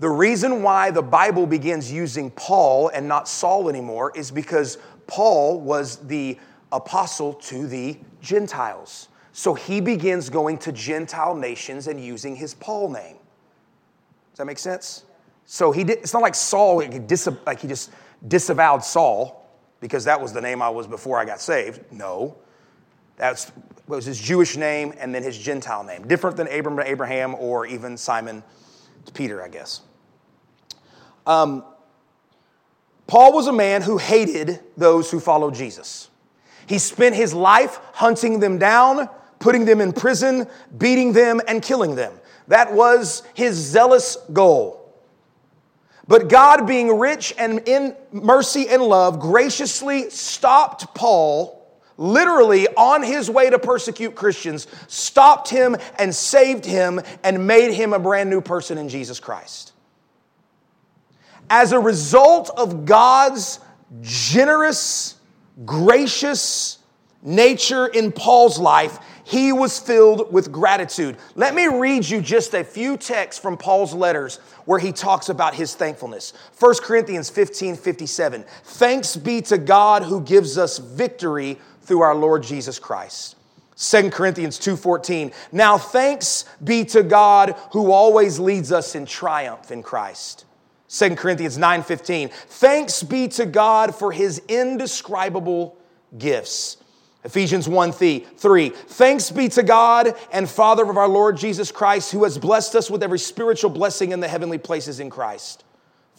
The 0.00 0.08
reason 0.08 0.62
why 0.62 0.90
the 0.90 1.02
Bible 1.02 1.46
begins 1.46 1.92
using 1.92 2.30
Paul 2.30 2.88
and 2.88 3.06
not 3.06 3.28
Saul 3.28 3.68
anymore 3.68 4.12
is 4.16 4.30
because 4.30 4.78
Paul 5.06 5.60
was 5.60 5.98
the 5.98 6.38
apostle 6.72 7.34
to 7.34 7.66
the 7.66 7.98
Gentiles. 8.22 9.08
So 9.32 9.52
he 9.52 9.82
begins 9.82 10.30
going 10.30 10.56
to 10.58 10.72
Gentile 10.72 11.34
nations 11.34 11.86
and 11.86 12.02
using 12.02 12.34
his 12.34 12.54
Paul 12.54 12.88
name. 12.88 13.16
Does 14.30 14.38
that 14.38 14.46
make 14.46 14.58
sense? 14.58 15.04
So 15.44 15.70
he 15.70 15.84
did, 15.84 15.98
it's 15.98 16.14
not 16.14 16.22
like 16.22 16.34
Saul, 16.34 16.78
like 16.78 16.94
he, 16.94 16.98
dis, 16.98 17.28
like 17.44 17.60
he 17.60 17.68
just 17.68 17.90
disavowed 18.26 18.82
Saul 18.82 19.46
because 19.80 20.04
that 20.06 20.18
was 20.18 20.32
the 20.32 20.40
name 20.40 20.62
I 20.62 20.70
was 20.70 20.86
before 20.86 21.18
I 21.18 21.26
got 21.26 21.42
saved. 21.42 21.92
No. 21.92 22.38
That 23.92 23.96
was 23.96 24.06
his 24.06 24.18
Jewish 24.18 24.56
name 24.56 24.94
and 24.98 25.14
then 25.14 25.22
his 25.22 25.36
Gentile 25.36 25.84
name. 25.84 26.08
Different 26.08 26.38
than 26.38 26.48
Abram 26.48 26.78
to 26.78 26.90
Abraham 26.90 27.34
or 27.34 27.66
even 27.66 27.98
Simon 27.98 28.42
to 29.04 29.12
Peter, 29.12 29.42
I 29.42 29.48
guess. 29.48 29.82
Um, 31.26 31.62
Paul 33.06 33.34
was 33.34 33.48
a 33.48 33.52
man 33.52 33.82
who 33.82 33.98
hated 33.98 34.60
those 34.78 35.10
who 35.10 35.20
followed 35.20 35.52
Jesus. 35.52 36.08
He 36.66 36.78
spent 36.78 37.14
his 37.14 37.34
life 37.34 37.80
hunting 37.92 38.40
them 38.40 38.56
down, 38.56 39.10
putting 39.40 39.66
them 39.66 39.82
in 39.82 39.92
prison, 39.92 40.46
beating 40.78 41.12
them, 41.12 41.42
and 41.46 41.62
killing 41.62 41.94
them. 41.94 42.14
That 42.48 42.72
was 42.72 43.22
his 43.34 43.56
zealous 43.56 44.16
goal. 44.32 44.90
But 46.08 46.30
God, 46.30 46.66
being 46.66 46.98
rich 46.98 47.34
and 47.36 47.58
in 47.68 47.94
mercy 48.10 48.70
and 48.70 48.82
love, 48.82 49.20
graciously 49.20 50.08
stopped 50.08 50.94
Paul 50.94 51.61
literally 52.02 52.66
on 52.76 53.02
his 53.02 53.30
way 53.30 53.48
to 53.48 53.58
persecute 53.58 54.16
Christians, 54.16 54.66
stopped 54.88 55.48
him 55.48 55.76
and 55.98 56.12
saved 56.12 56.64
him 56.64 57.00
and 57.22 57.46
made 57.46 57.72
him 57.72 57.92
a 57.92 57.98
brand 57.98 58.28
new 58.28 58.40
person 58.40 58.76
in 58.76 58.88
Jesus 58.88 59.20
Christ. 59.20 59.72
As 61.48 61.70
a 61.70 61.78
result 61.78 62.50
of 62.56 62.84
God's 62.84 63.60
generous, 64.00 65.14
gracious 65.64 66.78
nature 67.22 67.86
in 67.86 68.10
Paul's 68.10 68.58
life, 68.58 68.98
he 69.24 69.52
was 69.52 69.78
filled 69.78 70.32
with 70.32 70.50
gratitude. 70.50 71.16
Let 71.36 71.54
me 71.54 71.68
read 71.68 72.08
you 72.08 72.20
just 72.20 72.54
a 72.54 72.64
few 72.64 72.96
texts 72.96 73.40
from 73.40 73.56
Paul's 73.56 73.94
letters 73.94 74.38
where 74.64 74.80
he 74.80 74.90
talks 74.90 75.28
about 75.28 75.54
his 75.54 75.74
thankfulness. 75.76 76.32
1 76.58 76.74
Corinthians 76.82 77.30
15 77.30 77.76
57. 77.76 78.44
Thanks 78.64 79.16
be 79.16 79.40
to 79.42 79.58
God 79.58 80.02
who 80.02 80.20
gives 80.20 80.58
us 80.58 80.78
victory 80.78 81.58
through 81.82 82.00
our 82.00 82.14
Lord 82.14 82.42
Jesus 82.42 82.78
Christ. 82.78 83.36
2 83.76 84.10
Corinthians 84.10 84.58
2:14 84.58 85.32
Now 85.50 85.78
thanks 85.78 86.44
be 86.62 86.84
to 86.86 87.02
God 87.02 87.56
who 87.72 87.90
always 87.90 88.38
leads 88.38 88.70
us 88.70 88.94
in 88.94 89.06
triumph 89.06 89.70
in 89.70 89.82
Christ. 89.82 90.44
2 90.88 91.16
Corinthians 91.16 91.58
9:15 91.58 92.30
Thanks 92.48 93.02
be 93.02 93.28
to 93.28 93.46
God 93.46 93.94
for 93.94 94.12
his 94.12 94.40
indescribable 94.48 95.76
gifts. 96.16 96.76
Ephesians 97.24 97.68
1 97.68 97.92
3 97.92 98.68
Thanks 98.68 99.30
be 99.30 99.48
to 99.48 99.62
God 99.62 100.14
and 100.32 100.48
Father 100.48 100.88
of 100.88 100.96
our 100.96 101.08
Lord 101.08 101.36
Jesus 101.36 101.72
Christ 101.72 102.12
who 102.12 102.24
has 102.24 102.36
blessed 102.36 102.74
us 102.74 102.90
with 102.90 103.02
every 103.02 103.18
spiritual 103.18 103.70
blessing 103.70 104.12
in 104.12 104.20
the 104.20 104.28
heavenly 104.28 104.58
places 104.58 105.00
in 105.00 105.08
Christ. 105.08 105.64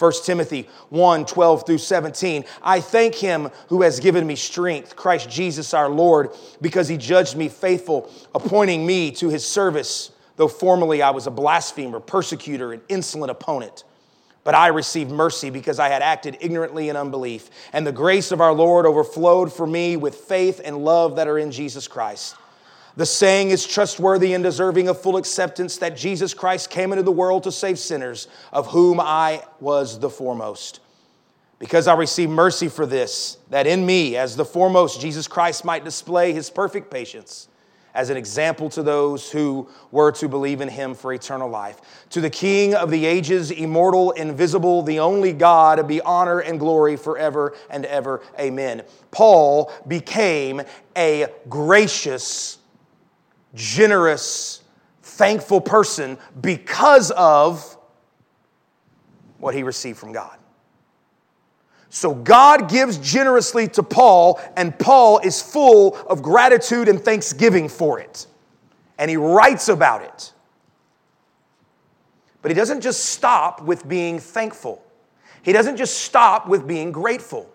1 0.04 0.12
Timothy 0.26 0.68
1 0.89 1.26
12 1.26 1.66
through 1.66 1.78
17. 1.78 2.44
I 2.62 2.82
thank 2.82 3.16
him 3.16 3.50
who 3.70 3.84
has 3.84 4.02
given 4.02 4.28
me 4.28 4.36
strength, 4.36 4.98
Christ 4.98 5.30
Jesus 5.30 5.74
our 5.74 5.88
Lord, 5.88 6.32
because 6.60 6.89
he 6.89 6.98
judged 6.98 7.38
me 7.38 7.48
faithful, 7.48 8.12
appointing 8.36 8.86
me 8.86 9.12
to 9.12 9.30
his 9.30 9.48
service, 9.48 10.12
though 10.36 10.50
formerly 10.50 11.02
I 11.02 11.12
was 11.12 11.26
a 11.26 11.32
blasphemer, 11.32 12.02
persecutor, 12.02 12.74
and 12.74 12.82
insolent 12.89 13.32
opponent. 13.32 13.86
But 14.44 14.56
I 14.56 14.68
received 14.68 15.10
mercy 15.10 15.50
because 15.50 15.80
I 15.80 15.88
had 15.88 16.02
acted 16.02 16.36
ignorantly 16.42 16.89
in 16.89 16.98
unbelief. 16.98 17.50
And 17.72 17.88
the 17.88 17.94
grace 17.94 18.34
of 18.34 18.42
our 18.42 18.52
Lord 18.52 18.86
overflowed 18.86 19.54
for 19.54 19.66
me 19.66 19.96
with 19.96 20.16
faith 20.16 20.60
and 20.62 20.84
love 20.84 21.16
that 21.16 21.30
are 21.30 21.38
in 21.38 21.50
Jesus 21.50 21.88
Christ. 21.88 22.36
The 22.95 23.06
saying 23.06 23.49
is 23.49 23.65
trustworthy 23.65 24.34
and 24.34 24.43
deserving 24.43 24.88
of 24.88 25.01
full 25.01 25.17
acceptance 25.17 25.77
that 25.77 25.97
Jesus 25.97 26.34
Christ 26.34 26.69
came 26.69 26.91
into 26.91 27.03
the 27.03 27.12
world 27.12 27.43
to 27.43 27.51
save 27.51 27.79
sinners, 27.79 28.27
of 28.51 28.67
whom 28.67 28.99
I 28.99 29.43
was 29.60 29.99
the 29.99 30.10
foremost. 30.10 30.79
Because 31.58 31.88
I 31.88 31.95
received 31.95 32.32
mercy 32.32 32.67
for 32.67 32.86
this, 32.86 33.38
that 33.49 33.65
in 33.65 33.86
me, 33.86 34.15
as 34.15 34.36
the 34.36 34.45
foremost, 34.45 35.01
Jesus 35.01 35.27
Christ 35.27 35.65
might 35.65 35.84
display 35.84 36.34
his 36.34 36.49
perfect 36.49 36.91
patience 36.91 37.47
as 37.95 38.10
an 38.10 38.17
example 38.17 38.69
to 38.71 38.84
those 38.84 39.32
who 39.32 39.67
were 39.91 40.12
to 40.12 40.27
believe 40.27 40.62
in 40.62 40.67
him 40.67 40.95
for 40.95 41.13
eternal 41.13 41.49
life. 41.49 41.79
To 42.12 42.21
the 42.21 42.29
King 42.29 42.73
of 42.73 42.89
the 42.89 43.06
ages, 43.06 43.51
immortal, 43.51 44.12
invisible, 44.12 44.82
the 44.82 44.99
only 44.99 45.32
God, 45.32 45.88
be 45.88 46.01
honor 46.01 46.39
and 46.39 46.60
glory 46.60 46.95
forever 46.95 47.56
and 47.69 47.86
ever. 47.86 48.21
Amen. 48.39 48.84
Paul 49.12 49.71
became 49.88 50.62
a 50.97 51.27
gracious 51.49 52.58
generous, 53.54 54.62
thankful 55.02 55.62
person 55.62 56.18
because 56.39 57.12
of 57.12 57.78
what 59.38 59.54
he 59.54 59.63
received 59.63 59.98
from 59.98 60.12
God. 60.12 60.38
So 61.89 62.16
God 62.16 62.70
gives 62.70 62.98
generously 62.98 63.68
to 63.68 63.84
Paul, 63.84 64.42
and 64.58 64.78
Paul 64.80 65.20
is 65.20 65.44
full 65.44 65.96
of 66.08 66.24
gratitude 66.24 66.88
and 66.88 67.00
thanksgiving 67.00 67.70
for 67.70 68.00
it. 68.00 68.26
And 68.98 69.12
he 69.12 69.18
writes 69.18 69.70
about 69.70 70.02
it. 70.02 70.34
But 72.42 72.50
he 72.50 72.56
doesn't 72.56 72.82
just 72.82 73.06
stop 73.06 73.62
with 73.62 73.88
being 73.88 74.18
thankful, 74.18 74.84
he 75.44 75.52
doesn't 75.54 75.78
just 75.78 76.00
stop 76.00 76.48
with 76.48 76.68
being 76.68 76.92
grateful. 76.92 77.48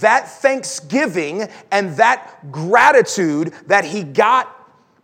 That 0.00 0.28
thanksgiving 0.28 1.48
and 1.70 1.96
that 1.96 2.50
gratitude 2.50 3.52
that 3.66 3.84
he 3.84 4.02
got 4.02 4.53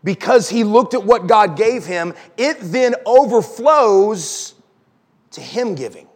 because 0.02 0.48
he 0.48 0.64
looked 0.64 0.94
at 0.94 1.04
what 1.04 1.26
God 1.26 1.56
gave 1.56 1.84
him, 1.84 2.14
it 2.36 2.56
then 2.60 2.94
overflows 3.04 4.54
to 5.32 5.40
him 5.40 5.74
giving. 5.74 6.06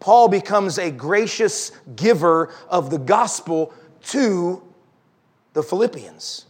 Paul 0.00 0.28
becomes 0.28 0.78
a 0.78 0.90
gracious 0.90 1.70
giver 1.94 2.52
of 2.68 2.90
the 2.90 2.98
gospel 2.98 3.72
to 4.06 4.62
the 5.52 5.62
Philippians. 5.62 6.46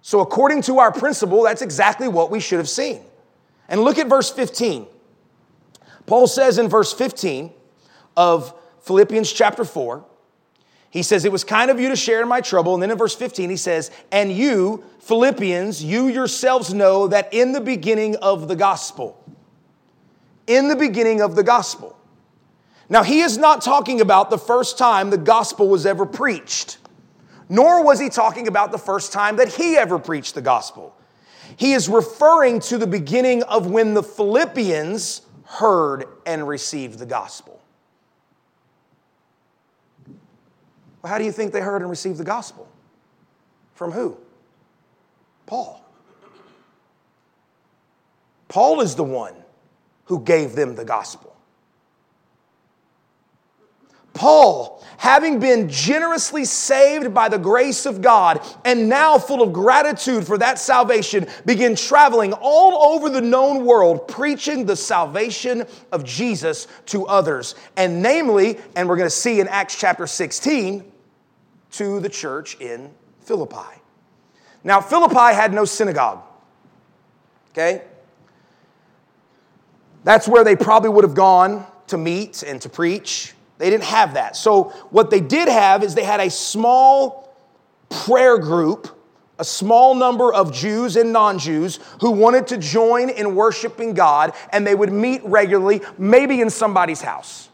So, 0.00 0.20
according 0.20 0.62
to 0.62 0.78
our 0.78 0.92
principle, 0.92 1.42
that's 1.42 1.62
exactly 1.62 2.08
what 2.08 2.30
we 2.30 2.40
should 2.40 2.58
have 2.58 2.68
seen. 2.68 3.02
And 3.68 3.80
look 3.80 3.98
at 3.98 4.08
verse 4.08 4.30
15. 4.30 4.86
Paul 6.06 6.26
says 6.26 6.58
in 6.58 6.68
verse 6.68 6.92
15 6.92 7.52
of 8.16 8.54
Philippians 8.82 9.32
chapter 9.32 9.64
4, 9.64 10.04
he 10.92 11.02
says, 11.02 11.24
It 11.24 11.32
was 11.32 11.42
kind 11.42 11.70
of 11.70 11.80
you 11.80 11.88
to 11.88 11.96
share 11.96 12.20
in 12.20 12.28
my 12.28 12.42
trouble. 12.42 12.74
And 12.74 12.82
then 12.82 12.90
in 12.90 12.98
verse 12.98 13.14
15, 13.14 13.48
he 13.48 13.56
says, 13.56 13.90
And 14.12 14.30
you, 14.30 14.84
Philippians, 15.00 15.82
you 15.82 16.06
yourselves 16.08 16.74
know 16.74 17.08
that 17.08 17.32
in 17.32 17.52
the 17.52 17.62
beginning 17.62 18.16
of 18.16 18.46
the 18.46 18.54
gospel, 18.54 19.18
in 20.46 20.68
the 20.68 20.76
beginning 20.76 21.22
of 21.22 21.34
the 21.34 21.42
gospel. 21.42 21.98
Now, 22.90 23.02
he 23.02 23.20
is 23.20 23.38
not 23.38 23.62
talking 23.62 24.02
about 24.02 24.28
the 24.28 24.36
first 24.36 24.76
time 24.76 25.08
the 25.08 25.16
gospel 25.16 25.66
was 25.66 25.86
ever 25.86 26.04
preached, 26.04 26.76
nor 27.48 27.82
was 27.82 27.98
he 27.98 28.10
talking 28.10 28.46
about 28.46 28.70
the 28.70 28.78
first 28.78 29.14
time 29.14 29.36
that 29.36 29.48
he 29.48 29.78
ever 29.78 29.98
preached 29.98 30.34
the 30.34 30.42
gospel. 30.42 30.94
He 31.56 31.72
is 31.72 31.88
referring 31.88 32.60
to 32.60 32.76
the 32.76 32.86
beginning 32.86 33.44
of 33.44 33.66
when 33.66 33.94
the 33.94 34.02
Philippians 34.02 35.22
heard 35.44 36.04
and 36.26 36.46
received 36.46 36.98
the 36.98 37.06
gospel. 37.06 37.61
Well, 41.02 41.12
how 41.12 41.18
do 41.18 41.24
you 41.24 41.32
think 41.32 41.52
they 41.52 41.60
heard 41.60 41.82
and 41.82 41.90
received 41.90 42.18
the 42.18 42.24
gospel? 42.24 42.68
From 43.74 43.90
who? 43.90 44.16
Paul. 45.46 45.84
Paul 48.48 48.80
is 48.80 48.94
the 48.94 49.04
one 49.04 49.34
who 50.04 50.20
gave 50.20 50.54
them 50.54 50.74
the 50.76 50.84
gospel. 50.84 51.32
Paul, 54.14 54.84
having 54.98 55.40
been 55.40 55.70
generously 55.70 56.44
saved 56.44 57.14
by 57.14 57.30
the 57.30 57.38
grace 57.38 57.86
of 57.86 58.02
God 58.02 58.46
and 58.64 58.88
now 58.88 59.18
full 59.18 59.42
of 59.42 59.52
gratitude 59.54 60.26
for 60.26 60.36
that 60.38 60.58
salvation, 60.58 61.26
began 61.46 61.74
traveling 61.74 62.34
all 62.34 62.94
over 62.94 63.08
the 63.08 63.22
known 63.22 63.64
world 63.64 64.06
preaching 64.06 64.66
the 64.66 64.76
salvation 64.76 65.66
of 65.90 66.04
Jesus 66.04 66.68
to 66.86 67.06
others. 67.06 67.54
And 67.76 68.02
namely, 68.02 68.58
and 68.76 68.86
we're 68.86 68.96
going 68.96 69.06
to 69.06 69.10
see 69.10 69.40
in 69.40 69.48
Acts 69.48 69.78
chapter 69.78 70.06
16, 70.06 70.91
to 71.72 72.00
the 72.00 72.08
church 72.08 72.60
in 72.60 72.90
Philippi. 73.20 73.80
Now, 74.64 74.80
Philippi 74.80 75.34
had 75.34 75.52
no 75.52 75.64
synagogue. 75.64 76.22
Okay? 77.50 77.82
That's 80.04 80.26
where 80.26 80.44
they 80.44 80.56
probably 80.56 80.90
would 80.90 81.04
have 81.04 81.14
gone 81.14 81.66
to 81.88 81.98
meet 81.98 82.42
and 82.42 82.60
to 82.62 82.68
preach. 82.68 83.34
They 83.58 83.70
didn't 83.70 83.84
have 83.84 84.14
that. 84.14 84.36
So, 84.36 84.70
what 84.90 85.10
they 85.10 85.20
did 85.20 85.48
have 85.48 85.82
is 85.82 85.94
they 85.94 86.04
had 86.04 86.20
a 86.20 86.30
small 86.30 87.32
prayer 87.88 88.38
group, 88.38 88.88
a 89.38 89.44
small 89.44 89.94
number 89.94 90.32
of 90.32 90.52
Jews 90.52 90.96
and 90.96 91.12
non 91.12 91.38
Jews 91.38 91.78
who 92.00 92.10
wanted 92.10 92.48
to 92.48 92.58
join 92.58 93.10
in 93.10 93.34
worshiping 93.34 93.94
God, 93.94 94.32
and 94.50 94.66
they 94.66 94.74
would 94.74 94.92
meet 94.92 95.22
regularly, 95.24 95.80
maybe 95.98 96.40
in 96.40 96.50
somebody's 96.50 97.02
house. 97.02 97.48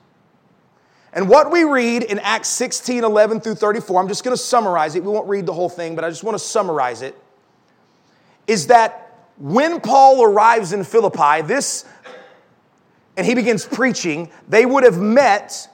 And 1.18 1.28
what 1.28 1.50
we 1.50 1.64
read 1.64 2.04
in 2.04 2.20
Acts 2.20 2.46
16 2.46 3.02
11 3.02 3.40
through 3.40 3.56
34, 3.56 4.00
I'm 4.00 4.06
just 4.06 4.22
going 4.22 4.36
to 4.36 4.40
summarize 4.40 4.94
it. 4.94 5.02
We 5.02 5.10
won't 5.10 5.28
read 5.28 5.46
the 5.46 5.52
whole 5.52 5.68
thing, 5.68 5.96
but 5.96 6.04
I 6.04 6.10
just 6.10 6.22
want 6.22 6.36
to 6.36 6.38
summarize 6.38 7.02
it. 7.02 7.20
Is 8.46 8.68
that 8.68 9.18
when 9.36 9.80
Paul 9.80 10.22
arrives 10.22 10.72
in 10.72 10.84
Philippi, 10.84 11.42
this, 11.42 11.84
and 13.16 13.26
he 13.26 13.34
begins 13.34 13.66
preaching, 13.66 14.30
they 14.48 14.64
would 14.64 14.84
have 14.84 14.98
met 14.98 15.68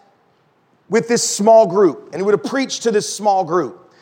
with 0.88 1.08
this 1.08 1.22
small 1.22 1.66
group, 1.66 2.06
and 2.06 2.14
he 2.14 2.22
would 2.22 2.32
have 2.32 2.44
preached 2.44 2.84
to 2.84 2.90
this 2.90 3.14
small 3.14 3.44
group. 3.44 3.92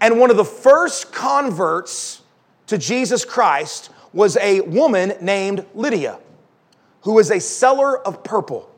And 0.00 0.20
one 0.20 0.30
of 0.30 0.36
the 0.36 0.44
first 0.44 1.12
converts 1.12 2.22
to 2.68 2.78
Jesus 2.78 3.24
Christ 3.24 3.90
was 4.12 4.36
a 4.36 4.60
woman 4.60 5.14
named 5.20 5.66
Lydia, 5.74 6.20
who 7.00 7.14
was 7.14 7.32
a 7.32 7.40
seller 7.40 7.98
of 7.98 8.22
purple. 8.22 8.71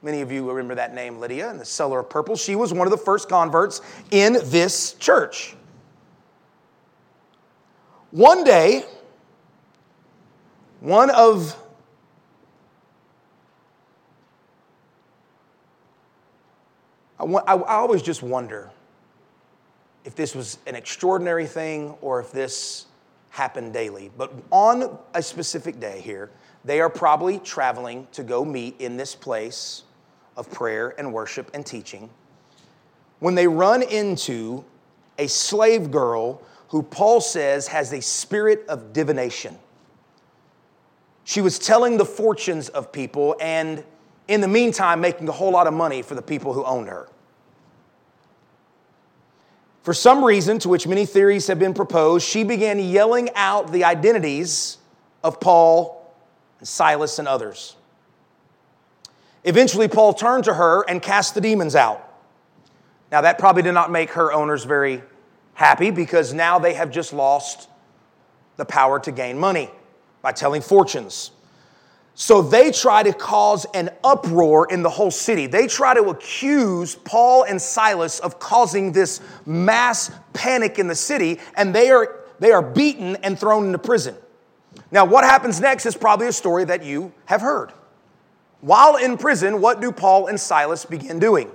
Many 0.00 0.20
of 0.20 0.30
you 0.30 0.48
remember 0.48 0.76
that 0.76 0.94
name, 0.94 1.18
Lydia, 1.18 1.50
and 1.50 1.58
the 1.58 1.64
seller 1.64 2.00
of 2.00 2.08
purple. 2.08 2.36
She 2.36 2.54
was 2.54 2.72
one 2.72 2.86
of 2.86 2.92
the 2.92 2.98
first 2.98 3.28
converts 3.28 3.80
in 4.10 4.34
this 4.44 4.94
church. 4.94 5.56
One 8.12 8.44
day, 8.44 8.84
one 10.80 11.10
of 11.10 11.56
I, 17.18 17.24
I, 17.24 17.54
I 17.54 17.74
always 17.74 18.02
just 18.02 18.22
wonder 18.22 18.70
if 20.04 20.14
this 20.14 20.34
was 20.34 20.58
an 20.66 20.74
extraordinary 20.76 21.46
thing 21.46 21.96
or 22.00 22.20
if 22.20 22.30
this 22.30 22.86
happened 23.30 23.72
daily. 23.72 24.10
But 24.16 24.32
on 24.50 24.98
a 25.14 25.22
specific 25.22 25.80
day 25.80 26.00
here, 26.00 26.30
they 26.64 26.80
are 26.80 26.88
probably 26.88 27.40
traveling 27.40 28.06
to 28.12 28.22
go 28.22 28.44
meet 28.44 28.80
in 28.80 28.96
this 28.96 29.14
place 29.14 29.82
of 30.38 30.50
prayer 30.50 30.94
and 30.96 31.12
worship 31.12 31.50
and 31.52 31.66
teaching. 31.66 32.08
When 33.18 33.34
they 33.34 33.46
run 33.46 33.82
into 33.82 34.64
a 35.18 35.26
slave 35.26 35.90
girl 35.90 36.40
who 36.68 36.82
Paul 36.82 37.20
says 37.20 37.68
has 37.68 37.92
a 37.92 38.00
spirit 38.00 38.64
of 38.68 38.92
divination. 38.94 39.58
She 41.24 41.42
was 41.42 41.58
telling 41.58 41.98
the 41.98 42.04
fortunes 42.06 42.70
of 42.70 42.92
people 42.92 43.36
and 43.40 43.84
in 44.28 44.42
the 44.42 44.48
meantime, 44.48 45.00
making 45.00 45.26
a 45.28 45.32
whole 45.32 45.50
lot 45.50 45.66
of 45.66 45.72
money 45.72 46.02
for 46.02 46.14
the 46.14 46.22
people 46.22 46.52
who 46.52 46.62
owned 46.64 46.88
her. 46.88 47.08
For 49.82 49.94
some 49.94 50.22
reason, 50.22 50.58
to 50.60 50.68
which 50.68 50.86
many 50.86 51.06
theories 51.06 51.46
have 51.46 51.58
been 51.58 51.72
proposed, 51.72 52.28
she 52.28 52.44
began 52.44 52.78
yelling 52.78 53.30
out 53.34 53.72
the 53.72 53.84
identities 53.84 54.76
of 55.24 55.40
Paul 55.40 56.12
and 56.58 56.68
Silas 56.68 57.18
and 57.18 57.26
others. 57.26 57.74
Eventually, 59.44 59.88
Paul 59.88 60.14
turned 60.14 60.44
to 60.44 60.54
her 60.54 60.84
and 60.88 61.00
cast 61.00 61.34
the 61.34 61.40
demons 61.40 61.74
out. 61.74 62.04
Now, 63.10 63.22
that 63.22 63.38
probably 63.38 63.62
did 63.62 63.72
not 63.72 63.90
make 63.90 64.10
her 64.10 64.32
owners 64.32 64.64
very 64.64 65.02
happy 65.54 65.90
because 65.90 66.34
now 66.34 66.58
they 66.58 66.74
have 66.74 66.90
just 66.90 67.12
lost 67.12 67.68
the 68.56 68.64
power 68.64 69.00
to 69.00 69.12
gain 69.12 69.38
money 69.38 69.70
by 70.20 70.32
telling 70.32 70.60
fortunes. 70.60 71.30
So 72.14 72.42
they 72.42 72.72
try 72.72 73.04
to 73.04 73.12
cause 73.12 73.64
an 73.74 73.90
uproar 74.02 74.66
in 74.70 74.82
the 74.82 74.90
whole 74.90 75.12
city. 75.12 75.46
They 75.46 75.68
try 75.68 75.94
to 75.94 76.10
accuse 76.10 76.96
Paul 76.96 77.44
and 77.44 77.62
Silas 77.62 78.18
of 78.18 78.40
causing 78.40 78.90
this 78.90 79.20
mass 79.46 80.10
panic 80.32 80.80
in 80.80 80.88
the 80.88 80.96
city, 80.96 81.38
and 81.54 81.72
they 81.72 81.90
are, 81.90 82.24
they 82.40 82.50
are 82.50 82.60
beaten 82.60 83.16
and 83.22 83.38
thrown 83.38 83.66
into 83.66 83.78
prison. 83.78 84.16
Now, 84.90 85.04
what 85.04 85.22
happens 85.22 85.60
next 85.60 85.86
is 85.86 85.96
probably 85.96 86.26
a 86.26 86.32
story 86.32 86.64
that 86.64 86.82
you 86.82 87.12
have 87.26 87.40
heard. 87.40 87.72
While 88.60 88.96
in 88.96 89.16
prison, 89.16 89.60
what 89.60 89.80
do 89.80 89.92
Paul 89.92 90.26
and 90.26 90.38
Silas 90.38 90.84
begin 90.84 91.18
doing? 91.18 91.50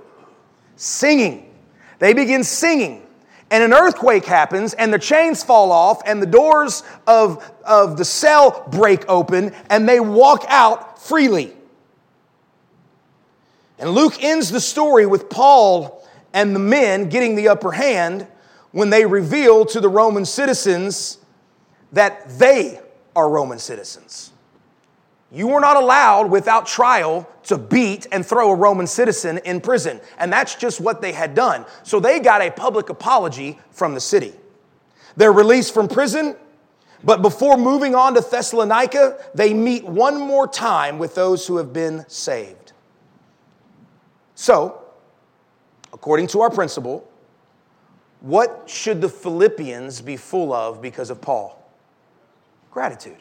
Singing. 0.76 1.54
They 1.98 2.14
begin 2.14 2.44
singing 2.44 3.04
and 3.54 3.62
an 3.62 3.72
earthquake 3.72 4.24
happens, 4.24 4.74
and 4.74 4.92
the 4.92 4.98
chains 4.98 5.44
fall 5.44 5.70
off, 5.70 6.02
and 6.06 6.20
the 6.20 6.26
doors 6.26 6.82
of, 7.06 7.52
of 7.64 7.96
the 7.96 8.04
cell 8.04 8.66
break 8.70 9.08
open, 9.08 9.54
and 9.70 9.88
they 9.88 10.00
walk 10.00 10.44
out 10.48 11.00
freely. 11.00 11.52
And 13.78 13.90
Luke 13.90 14.22
ends 14.22 14.50
the 14.50 14.60
story 14.60 15.06
with 15.06 15.30
Paul 15.30 16.04
and 16.32 16.52
the 16.52 16.58
men 16.58 17.08
getting 17.08 17.36
the 17.36 17.46
upper 17.46 17.70
hand 17.70 18.26
when 18.72 18.90
they 18.90 19.06
reveal 19.06 19.64
to 19.66 19.80
the 19.80 19.88
Roman 19.88 20.24
citizens 20.24 21.18
that 21.92 22.28
they 22.38 22.80
are 23.14 23.28
Roman 23.28 23.60
citizens. 23.60 24.32
You 25.34 25.48
were 25.48 25.58
not 25.58 25.76
allowed 25.76 26.30
without 26.30 26.64
trial 26.64 27.28
to 27.44 27.58
beat 27.58 28.06
and 28.12 28.24
throw 28.24 28.52
a 28.52 28.54
Roman 28.54 28.86
citizen 28.86 29.38
in 29.38 29.60
prison. 29.60 30.00
And 30.16 30.32
that's 30.32 30.54
just 30.54 30.80
what 30.80 31.02
they 31.02 31.10
had 31.10 31.34
done. 31.34 31.66
So 31.82 31.98
they 31.98 32.20
got 32.20 32.40
a 32.40 32.52
public 32.52 32.88
apology 32.88 33.58
from 33.72 33.94
the 33.94 34.00
city. 34.00 34.32
They're 35.16 35.32
released 35.32 35.74
from 35.74 35.88
prison, 35.88 36.36
but 37.02 37.20
before 37.20 37.56
moving 37.56 37.96
on 37.96 38.14
to 38.14 38.20
Thessalonica, 38.20 39.18
they 39.34 39.52
meet 39.52 39.84
one 39.84 40.20
more 40.20 40.46
time 40.46 41.00
with 41.00 41.16
those 41.16 41.46
who 41.46 41.56
have 41.56 41.72
been 41.72 42.04
saved. 42.08 42.72
So, 44.36 44.82
according 45.92 46.28
to 46.28 46.42
our 46.42 46.50
principle, 46.50 47.08
what 48.20 48.64
should 48.66 49.00
the 49.00 49.08
Philippians 49.08 50.00
be 50.00 50.16
full 50.16 50.52
of 50.52 50.80
because 50.80 51.10
of 51.10 51.20
Paul? 51.20 51.60
Gratitude. 52.70 53.18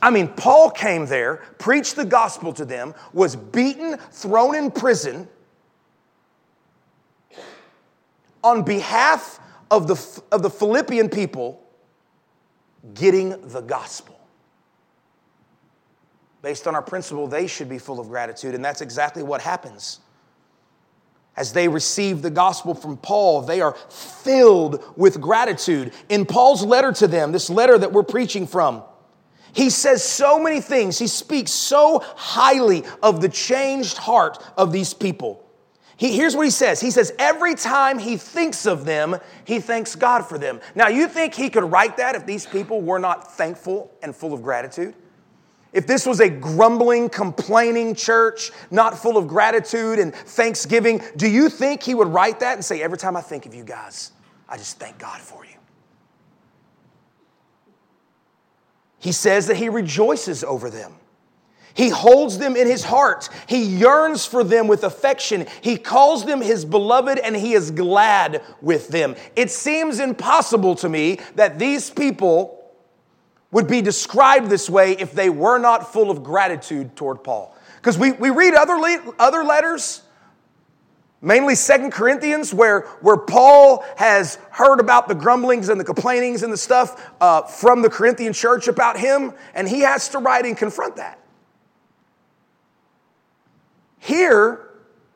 I 0.00 0.10
mean, 0.10 0.28
Paul 0.28 0.70
came 0.70 1.06
there, 1.06 1.36
preached 1.58 1.96
the 1.96 2.04
gospel 2.04 2.52
to 2.54 2.64
them, 2.64 2.94
was 3.12 3.34
beaten, 3.34 3.96
thrown 4.12 4.54
in 4.54 4.70
prison 4.70 5.28
on 8.44 8.62
behalf 8.62 9.40
of 9.70 9.88
the, 9.88 10.22
of 10.30 10.42
the 10.42 10.50
Philippian 10.50 11.08
people 11.08 11.62
getting 12.94 13.48
the 13.48 13.60
gospel. 13.60 14.18
Based 16.42 16.66
on 16.68 16.74
our 16.74 16.82
principle, 16.82 17.26
they 17.26 17.46
should 17.46 17.68
be 17.68 17.78
full 17.78 17.98
of 17.98 18.08
gratitude, 18.08 18.54
and 18.54 18.64
that's 18.64 18.80
exactly 18.80 19.22
what 19.22 19.40
happens. 19.40 19.98
As 21.36 21.52
they 21.52 21.68
receive 21.68 22.22
the 22.22 22.30
gospel 22.30 22.74
from 22.74 22.96
Paul, 22.96 23.42
they 23.42 23.60
are 23.60 23.74
filled 23.90 24.82
with 24.96 25.20
gratitude. 25.20 25.92
In 26.08 26.24
Paul's 26.24 26.64
letter 26.64 26.92
to 26.92 27.08
them, 27.08 27.32
this 27.32 27.50
letter 27.50 27.76
that 27.76 27.92
we're 27.92 28.04
preaching 28.04 28.46
from, 28.46 28.82
he 29.58 29.70
says 29.70 30.04
so 30.04 30.38
many 30.40 30.60
things. 30.60 31.00
He 31.00 31.08
speaks 31.08 31.50
so 31.50 31.98
highly 32.14 32.84
of 33.02 33.20
the 33.20 33.28
changed 33.28 33.98
heart 33.98 34.38
of 34.56 34.70
these 34.70 34.94
people. 34.94 35.44
He, 35.96 36.16
here's 36.16 36.36
what 36.36 36.44
he 36.44 36.50
says 36.52 36.80
He 36.80 36.92
says, 36.92 37.12
every 37.18 37.56
time 37.56 37.98
he 37.98 38.16
thinks 38.16 38.66
of 38.66 38.84
them, 38.84 39.16
he 39.44 39.58
thanks 39.58 39.96
God 39.96 40.24
for 40.24 40.38
them. 40.38 40.60
Now, 40.76 40.86
you 40.86 41.08
think 41.08 41.34
he 41.34 41.50
could 41.50 41.64
write 41.64 41.96
that 41.96 42.14
if 42.14 42.24
these 42.24 42.46
people 42.46 42.82
were 42.82 43.00
not 43.00 43.36
thankful 43.36 43.90
and 44.00 44.14
full 44.14 44.32
of 44.32 44.44
gratitude? 44.44 44.94
If 45.72 45.88
this 45.88 46.06
was 46.06 46.20
a 46.20 46.30
grumbling, 46.30 47.08
complaining 47.08 47.96
church, 47.96 48.52
not 48.70 48.96
full 48.96 49.16
of 49.16 49.26
gratitude 49.26 49.98
and 49.98 50.14
thanksgiving, 50.14 51.02
do 51.16 51.28
you 51.28 51.48
think 51.48 51.82
he 51.82 51.96
would 51.96 52.08
write 52.08 52.38
that 52.40 52.54
and 52.54 52.64
say, 52.64 52.80
Every 52.80 52.96
time 52.96 53.16
I 53.16 53.22
think 53.22 53.44
of 53.44 53.56
you 53.56 53.64
guys, 53.64 54.12
I 54.48 54.56
just 54.56 54.78
thank 54.78 54.98
God 54.98 55.20
for 55.20 55.44
you? 55.44 55.57
He 58.98 59.12
says 59.12 59.46
that 59.46 59.56
he 59.56 59.68
rejoices 59.68 60.42
over 60.42 60.70
them. 60.70 60.94
He 61.74 61.90
holds 61.90 62.38
them 62.38 62.56
in 62.56 62.66
his 62.66 62.82
heart. 62.82 63.28
He 63.46 63.62
yearns 63.62 64.26
for 64.26 64.42
them 64.42 64.66
with 64.66 64.82
affection. 64.82 65.46
He 65.60 65.76
calls 65.76 66.24
them 66.24 66.40
his 66.40 66.64
beloved 66.64 67.20
and 67.20 67.36
he 67.36 67.52
is 67.52 67.70
glad 67.70 68.42
with 68.60 68.88
them. 68.88 69.14
It 69.36 69.52
seems 69.52 70.00
impossible 70.00 70.74
to 70.76 70.88
me 70.88 71.20
that 71.36 71.60
these 71.60 71.88
people 71.88 72.58
would 73.52 73.68
be 73.68 73.80
described 73.80 74.50
this 74.50 74.68
way 74.68 74.92
if 74.92 75.12
they 75.12 75.30
were 75.30 75.58
not 75.58 75.92
full 75.92 76.10
of 76.10 76.24
gratitude 76.24 76.96
toward 76.96 77.22
Paul. 77.22 77.56
Because 77.76 77.96
we, 77.96 78.10
we 78.10 78.30
read 78.30 78.54
other, 78.54 78.74
le- 78.74 79.14
other 79.20 79.44
letters 79.44 80.02
mainly 81.20 81.54
Second 81.54 81.92
Corinthians, 81.92 82.54
where, 82.54 82.82
where 83.00 83.16
Paul 83.16 83.84
has 83.96 84.36
heard 84.50 84.80
about 84.80 85.08
the 85.08 85.14
grumblings 85.14 85.68
and 85.68 85.80
the 85.80 85.84
complainings 85.84 86.42
and 86.42 86.52
the 86.52 86.56
stuff 86.56 87.10
uh, 87.20 87.42
from 87.42 87.82
the 87.82 87.90
Corinthian 87.90 88.32
church 88.32 88.68
about 88.68 88.98
him, 88.98 89.32
and 89.54 89.68
he 89.68 89.80
has 89.80 90.08
to 90.10 90.18
write 90.18 90.44
and 90.44 90.56
confront 90.56 90.96
that. 90.96 91.18
Here, 93.98 94.70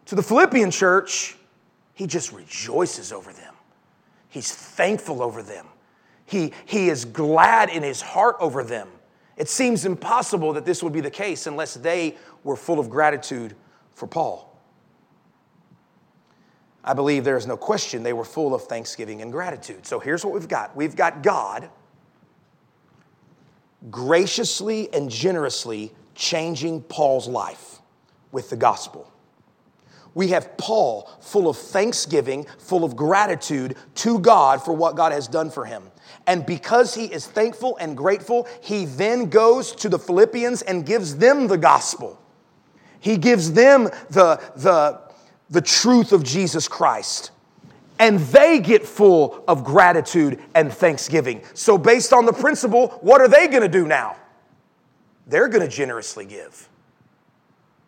to 0.07 0.15
the 0.15 0.23
Philippian 0.23 0.71
church, 0.71 1.37
he 1.95 2.07
just 2.07 2.33
rejoices 2.33 3.13
over 3.13 3.33
them. 3.33 3.55
He's 4.29 4.53
thankful 4.53 5.23
over 5.23 5.43
them. 5.43 5.67
He, 6.25 6.53
he 6.65 6.89
is 6.89 7.05
glad 7.05 7.69
in 7.69 7.83
his 7.83 8.01
heart 8.01 8.37
over 8.41 8.65
them. 8.65 8.89
It 9.37 9.49
seems 9.49 9.85
impossible 9.85 10.53
that 10.55 10.65
this 10.65 10.83
would 10.83 10.93
be 10.93 11.01
the 11.01 11.11
case 11.11 11.47
unless 11.47 11.75
they 11.75 12.17
were 12.45 12.57
full 12.57 12.79
of 12.79 12.91
gratitude 12.91 13.55
for 13.95 14.07
Paul. 14.07 14.52
I 16.85 16.95
believe 16.95 17.25
there 17.25 17.37
is 17.37 17.47
no 17.47 17.57
question 17.57 18.03
they 18.03 18.13
were 18.13 18.25
full 18.25 18.55
of 18.55 18.65
thanksgiving 18.65 19.23
and 19.23 19.31
gratitude. 19.31 19.87
So 19.87 20.01
here's 20.01 20.25
what 20.25 20.35
we've 20.35 20.49
got 20.49 20.75
we've 20.77 20.97
got 20.97 21.23
God 21.23 21.71
graciously 23.91 24.93
and 24.93 25.11
generously 25.11 25.93
changing 26.15 26.83
Paul's 26.83 27.29
life 27.29 27.81
with 28.31 28.51
the 28.51 28.57
gospel. 28.57 29.13
We 30.15 30.29
have 30.29 30.57
Paul 30.59 31.11
full 31.21 31.49
of 31.49 31.57
thanksgiving, 31.57 32.47
full 32.59 32.85
of 32.85 32.97
gratitude 32.97 33.77
to 33.97 34.19
God 34.19 34.63
for 34.63 34.73
what 34.73 34.95
God 34.95 35.13
has 35.13 35.27
done 35.27 35.51
for 35.51 35.65
him. 35.65 35.91
And 36.27 36.45
because 36.45 36.95
he 36.95 37.07
is 37.07 37.27
thankful 37.27 37.77
and 37.79 37.97
grateful, 37.97 38.47
he 38.61 38.85
then 38.85 39.31
goes 39.31 39.75
to 39.77 39.89
the 39.89 39.99
Philippians 39.99 40.63
and 40.63 40.85
gives 40.85 41.17
them 41.17 41.49
the 41.49 41.57
gospel. 41.57 42.21
He 43.01 43.17
gives 43.17 43.53
them 43.53 43.85
the, 44.11 44.41
the, 44.57 45.01
the 45.53 45.61
truth 45.61 46.13
of 46.13 46.25
Jesus 46.25 46.67
Christ. 46.67 47.31
And 47.99 48.19
they 48.19 48.59
get 48.59 48.85
full 48.85 49.45
of 49.47 49.63
gratitude 49.63 50.43
and 50.55 50.73
thanksgiving. 50.73 51.43
So, 51.55 51.79
based 51.79 52.13
on 52.13 52.27
the 52.27 52.33
principle, 52.33 52.89
what 53.03 53.21
are 53.21 53.29
they 53.29 53.47
to 53.63 53.69
do 53.69 53.87
now? 53.87 54.17
They're 55.29 55.49
to 55.61 55.69
generously 55.69 56.25
give. 56.25 56.69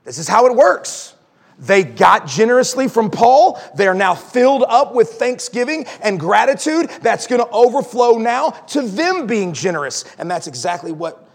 This 0.04 0.18
is 0.18 0.28
how 0.28 0.46
it 0.46 0.54
works. 0.54 1.14
They 1.58 1.82
got 1.82 2.26
generously 2.26 2.86
from 2.86 3.10
Paul. 3.10 3.60
They're 3.76 3.94
now 3.94 4.14
filled 4.14 4.64
up 4.68 4.94
with 4.94 5.12
thanksgiving 5.12 5.86
and 6.02 6.20
gratitude. 6.20 6.90
That's 7.00 7.26
going 7.26 7.40
to 7.40 7.48
overflow 7.50 8.18
now 8.18 8.50
to 8.50 8.82
them 8.82 9.26
being 9.26 9.52
generous. 9.52 10.04
And 10.18 10.30
that's 10.30 10.46
exactly 10.46 10.92
what 10.92 11.26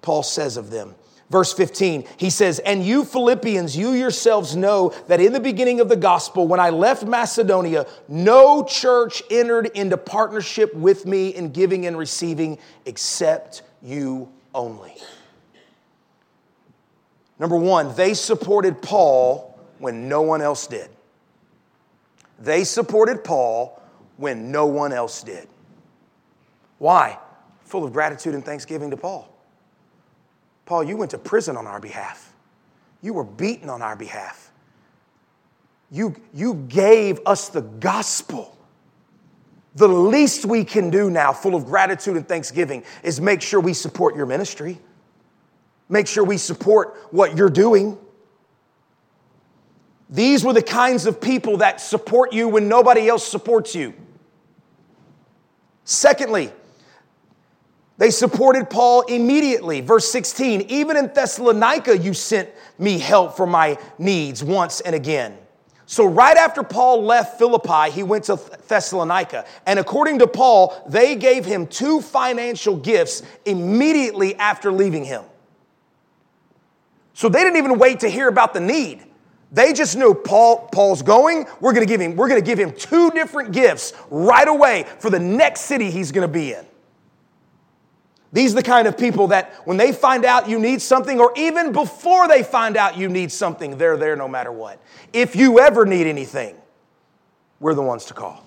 Paul 0.00 0.22
says 0.22 0.56
of 0.56 0.70
them. 0.70 0.94
Verse 1.32 1.50
15, 1.54 2.04
he 2.18 2.28
says, 2.28 2.58
And 2.58 2.84
you 2.84 3.06
Philippians, 3.06 3.74
you 3.74 3.92
yourselves 3.92 4.54
know 4.54 4.90
that 5.08 5.18
in 5.18 5.32
the 5.32 5.40
beginning 5.40 5.80
of 5.80 5.88
the 5.88 5.96
gospel, 5.96 6.46
when 6.46 6.60
I 6.60 6.68
left 6.68 7.04
Macedonia, 7.04 7.86
no 8.06 8.64
church 8.64 9.22
entered 9.30 9.68
into 9.68 9.96
partnership 9.96 10.74
with 10.74 11.06
me 11.06 11.28
in 11.28 11.50
giving 11.50 11.86
and 11.86 11.96
receiving 11.96 12.58
except 12.84 13.62
you 13.80 14.30
only. 14.54 14.94
Number 17.38 17.56
one, 17.56 17.94
they 17.94 18.12
supported 18.12 18.82
Paul 18.82 19.58
when 19.78 20.10
no 20.10 20.20
one 20.20 20.42
else 20.42 20.66
did. 20.66 20.90
They 22.40 22.64
supported 22.64 23.24
Paul 23.24 23.82
when 24.18 24.52
no 24.52 24.66
one 24.66 24.92
else 24.92 25.22
did. 25.22 25.48
Why? 26.76 27.18
Full 27.64 27.84
of 27.84 27.94
gratitude 27.94 28.34
and 28.34 28.44
thanksgiving 28.44 28.90
to 28.90 28.98
Paul. 28.98 29.31
Paul, 30.66 30.84
you 30.84 30.96
went 30.96 31.10
to 31.10 31.18
prison 31.18 31.56
on 31.56 31.66
our 31.66 31.80
behalf. 31.80 32.32
You 33.00 33.14
were 33.14 33.24
beaten 33.24 33.68
on 33.68 33.82
our 33.82 33.96
behalf. 33.96 34.50
You, 35.90 36.14
you 36.32 36.54
gave 36.54 37.20
us 37.26 37.48
the 37.48 37.60
gospel. 37.60 38.56
The 39.74 39.88
least 39.88 40.44
we 40.44 40.64
can 40.64 40.90
do 40.90 41.10
now, 41.10 41.32
full 41.32 41.54
of 41.54 41.66
gratitude 41.66 42.16
and 42.16 42.26
thanksgiving, 42.26 42.84
is 43.02 43.20
make 43.20 43.42
sure 43.42 43.60
we 43.60 43.74
support 43.74 44.16
your 44.16 44.26
ministry. 44.26 44.78
Make 45.88 46.06
sure 46.06 46.24
we 46.24 46.38
support 46.38 46.96
what 47.10 47.36
you're 47.36 47.50
doing. 47.50 47.98
These 50.08 50.44
were 50.44 50.52
the 50.52 50.62
kinds 50.62 51.06
of 51.06 51.20
people 51.20 51.58
that 51.58 51.80
support 51.80 52.32
you 52.32 52.48
when 52.48 52.68
nobody 52.68 53.08
else 53.08 53.26
supports 53.26 53.74
you. 53.74 53.94
Secondly, 55.84 56.52
they 58.02 58.10
supported 58.10 58.68
Paul 58.68 59.02
immediately. 59.02 59.80
Verse 59.80 60.10
16, 60.10 60.62
even 60.62 60.96
in 60.96 61.12
Thessalonica, 61.14 61.96
you 61.96 62.14
sent 62.14 62.48
me 62.76 62.98
help 62.98 63.36
for 63.36 63.46
my 63.46 63.78
needs 63.96 64.42
once 64.42 64.80
and 64.80 64.96
again. 64.96 65.38
So, 65.86 66.06
right 66.06 66.36
after 66.36 66.64
Paul 66.64 67.04
left 67.04 67.38
Philippi, 67.38 67.92
he 67.92 68.02
went 68.02 68.24
to 68.24 68.40
Thessalonica. 68.66 69.44
And 69.66 69.78
according 69.78 70.18
to 70.18 70.26
Paul, 70.26 70.82
they 70.88 71.14
gave 71.14 71.44
him 71.44 71.68
two 71.68 72.00
financial 72.00 72.74
gifts 72.74 73.22
immediately 73.44 74.34
after 74.34 74.72
leaving 74.72 75.04
him. 75.04 75.22
So, 77.14 77.28
they 77.28 77.44
didn't 77.44 77.58
even 77.58 77.78
wait 77.78 78.00
to 78.00 78.08
hear 78.08 78.26
about 78.26 78.52
the 78.52 78.60
need. 78.60 79.00
They 79.52 79.72
just 79.72 79.96
knew 79.96 80.12
Paul, 80.12 80.68
Paul's 80.72 81.02
going. 81.02 81.46
We're 81.60 81.72
going 81.72 81.86
to 81.86 81.88
give 81.88 82.00
him, 82.00 82.16
we're 82.16 82.28
going 82.28 82.40
to 82.40 82.44
give 82.44 82.58
him 82.58 82.72
two 82.72 83.12
different 83.12 83.52
gifts 83.52 83.92
right 84.10 84.48
away 84.48 84.86
for 84.98 85.08
the 85.08 85.20
next 85.20 85.60
city 85.60 85.88
he's 85.88 86.10
going 86.10 86.26
to 86.26 86.32
be 86.32 86.52
in. 86.52 86.66
These 88.32 88.52
are 88.52 88.56
the 88.56 88.62
kind 88.62 88.88
of 88.88 88.96
people 88.96 89.28
that 89.28 89.52
when 89.66 89.76
they 89.76 89.92
find 89.92 90.24
out 90.24 90.48
you 90.48 90.58
need 90.58 90.80
something, 90.80 91.20
or 91.20 91.32
even 91.36 91.72
before 91.72 92.28
they 92.28 92.42
find 92.42 92.76
out 92.76 92.96
you 92.96 93.08
need 93.08 93.30
something, 93.30 93.76
they're 93.76 93.98
there 93.98 94.16
no 94.16 94.26
matter 94.26 94.50
what. 94.50 94.80
If 95.12 95.36
you 95.36 95.60
ever 95.60 95.84
need 95.84 96.06
anything, 96.06 96.56
we're 97.60 97.74
the 97.74 97.82
ones 97.82 98.06
to 98.06 98.14
call. 98.14 98.44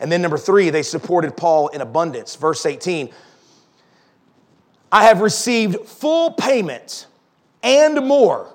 And 0.00 0.10
then 0.10 0.22
number 0.22 0.38
three, 0.38 0.70
they 0.70 0.82
supported 0.82 1.36
Paul 1.36 1.68
in 1.68 1.80
abundance. 1.80 2.34
Verse 2.34 2.66
18 2.66 3.10
I 4.92 5.04
have 5.04 5.20
received 5.20 5.86
full 5.86 6.32
payment 6.32 7.06
and 7.62 8.04
more 8.06 8.52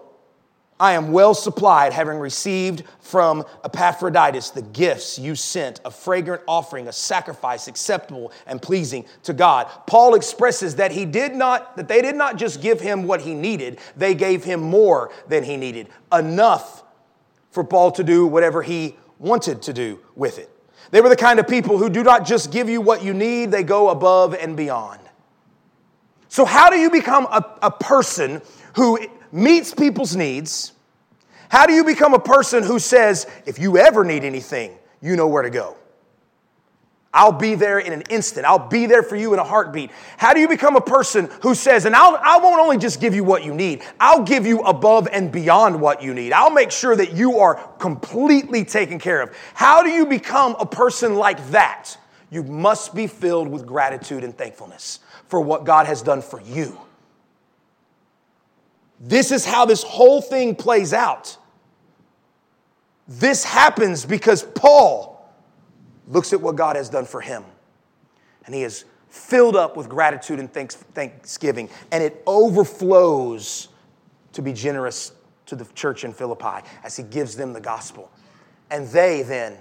I 0.79 0.93
am 0.93 1.13
well 1.13 1.33
supplied, 1.33 1.93
having 1.93 2.17
received 2.17 2.83
from 2.99 3.45
Epaphroditus 3.63 4.49
the 4.49 4.61
gifts 4.61 5.17
you 5.17 5.35
sent, 5.35 5.79
a 5.85 5.91
fragrant 5.91 6.41
offering, 6.47 6.89
a 6.89 6.93
sacrifice 6.93 7.69
acceptable 7.69 8.33
and 8.45 8.61
pleasing 8.61 9.05
to 9.23 9.33
God. 9.33 9.67
Paul 9.87 10.15
expresses 10.15 10.75
that 10.75 10.91
he 10.91 11.05
did 11.05 11.33
not, 11.33 11.77
that 11.77 11.87
they 11.87 12.01
did 12.01 12.15
not 12.15 12.35
just 12.35 12.61
give 12.61 12.81
him 12.81 13.07
what 13.07 13.21
he 13.21 13.33
needed, 13.33 13.79
they 13.95 14.13
gave 14.13 14.43
him 14.43 14.61
more 14.61 15.13
than 15.29 15.45
he 15.45 15.55
needed, 15.55 15.87
enough 16.11 16.83
for 17.51 17.63
Paul 17.63 17.91
to 17.91 18.03
do 18.03 18.27
whatever 18.27 18.61
he 18.61 18.97
wanted 19.17 19.61
to 19.63 19.73
do 19.73 19.99
with 20.13 20.37
it. 20.37 20.49
They 20.91 20.99
were 20.99 21.09
the 21.09 21.15
kind 21.15 21.39
of 21.39 21.47
people 21.47 21.77
who 21.77 21.89
do 21.89 22.03
not 22.03 22.25
just 22.25 22.51
give 22.51 22.67
you 22.67 22.81
what 22.81 23.01
you 23.01 23.13
need, 23.13 23.49
they 23.49 23.63
go 23.63 23.89
above 23.89 24.33
and 24.33 24.57
beyond. 24.57 24.99
So, 26.27 26.43
how 26.43 26.69
do 26.69 26.77
you 26.77 26.91
become 26.91 27.27
a, 27.31 27.43
a 27.61 27.71
person 27.71 28.41
who 28.75 28.99
meets 29.35 29.73
people's 29.73 30.15
needs? 30.15 30.71
How 31.49 31.65
do 31.65 31.73
you 31.73 31.83
become 31.83 32.13
a 32.13 32.19
person 32.19 32.63
who 32.63 32.79
says, 32.79 33.27
if 33.45 33.59
you 33.59 33.77
ever 33.77 34.03
need 34.03 34.23
anything, 34.23 34.77
you 35.01 35.15
know 35.15 35.27
where 35.27 35.43
to 35.43 35.49
go? 35.49 35.77
I'll 37.13 37.31
be 37.31 37.55
there 37.55 37.79
in 37.79 37.93
an 37.93 38.03
instant. 38.09 38.45
I'll 38.45 38.67
be 38.67 38.87
there 38.87 39.01
for 39.01 39.15
you 39.15 39.33
in 39.33 39.39
a 39.39 39.43
heartbeat. 39.43 39.89
How 40.17 40.33
do 40.33 40.41
you 40.41 40.49
become 40.49 40.75
a 40.75 40.81
person 40.81 41.29
who 41.43 41.55
says, 41.55 41.85
and 41.85 41.95
I'll, 41.95 42.19
I 42.21 42.39
won't 42.39 42.59
only 42.59 42.77
just 42.77 42.99
give 42.99 43.15
you 43.15 43.23
what 43.23 43.45
you 43.45 43.53
need, 43.53 43.83
I'll 43.99 44.23
give 44.23 44.45
you 44.45 44.59
above 44.61 45.07
and 45.09 45.31
beyond 45.31 45.79
what 45.79 46.03
you 46.03 46.13
need. 46.13 46.33
I'll 46.33 46.49
make 46.49 46.71
sure 46.71 46.95
that 46.95 47.13
you 47.13 47.39
are 47.39 47.55
completely 47.79 48.65
taken 48.65 48.99
care 48.99 49.21
of. 49.21 49.33
How 49.53 49.81
do 49.81 49.89
you 49.89 50.05
become 50.05 50.57
a 50.59 50.65
person 50.65 51.15
like 51.15 51.51
that? 51.51 51.97
You 52.29 52.43
must 52.43 52.93
be 52.93 53.07
filled 53.07 53.47
with 53.47 53.65
gratitude 53.65 54.25
and 54.25 54.37
thankfulness 54.37 54.99
for 55.29 55.39
what 55.39 55.63
God 55.63 55.85
has 55.85 56.01
done 56.01 56.21
for 56.21 56.41
you. 56.41 56.77
This 58.99 59.31
is 59.31 59.45
how 59.45 59.65
this 59.65 59.83
whole 59.83 60.21
thing 60.21 60.55
plays 60.55 60.93
out. 60.93 61.37
This 63.07 63.43
happens 63.43 64.05
because 64.05 64.43
Paul 64.43 65.29
looks 66.07 66.33
at 66.33 66.41
what 66.41 66.55
God 66.55 66.75
has 66.75 66.89
done 66.89 67.05
for 67.05 67.21
him. 67.21 67.43
And 68.45 68.55
he 68.55 68.63
is 68.63 68.85
filled 69.09 69.55
up 69.55 69.77
with 69.77 69.89
gratitude 69.89 70.39
and 70.39 70.51
thanks, 70.51 70.75
thanksgiving. 70.75 71.69
And 71.91 72.03
it 72.03 72.21
overflows 72.25 73.69
to 74.33 74.41
be 74.41 74.53
generous 74.53 75.13
to 75.45 75.55
the 75.55 75.65
church 75.73 76.03
in 76.03 76.13
Philippi 76.13 76.67
as 76.83 76.97
he 76.97 77.03
gives 77.03 77.35
them 77.35 77.53
the 77.53 77.61
gospel. 77.61 78.11
And 78.71 78.87
they 78.87 79.21
then 79.21 79.57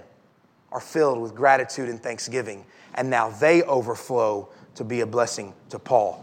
are 0.71 0.79
filled 0.79 1.21
with 1.21 1.35
gratitude 1.35 1.89
and 1.89 2.01
thanksgiving. 2.01 2.65
And 2.95 3.09
now 3.09 3.29
they 3.29 3.63
overflow 3.63 4.49
to 4.75 4.83
be 4.83 5.01
a 5.01 5.05
blessing 5.05 5.53
to 5.69 5.79
Paul. 5.79 6.21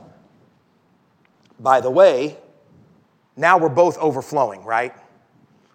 By 1.59 1.81
the 1.81 1.90
way, 1.90 2.37
now 3.37 3.59
we're 3.59 3.68
both 3.68 3.99
overflowing, 3.99 4.64
right? 4.64 4.95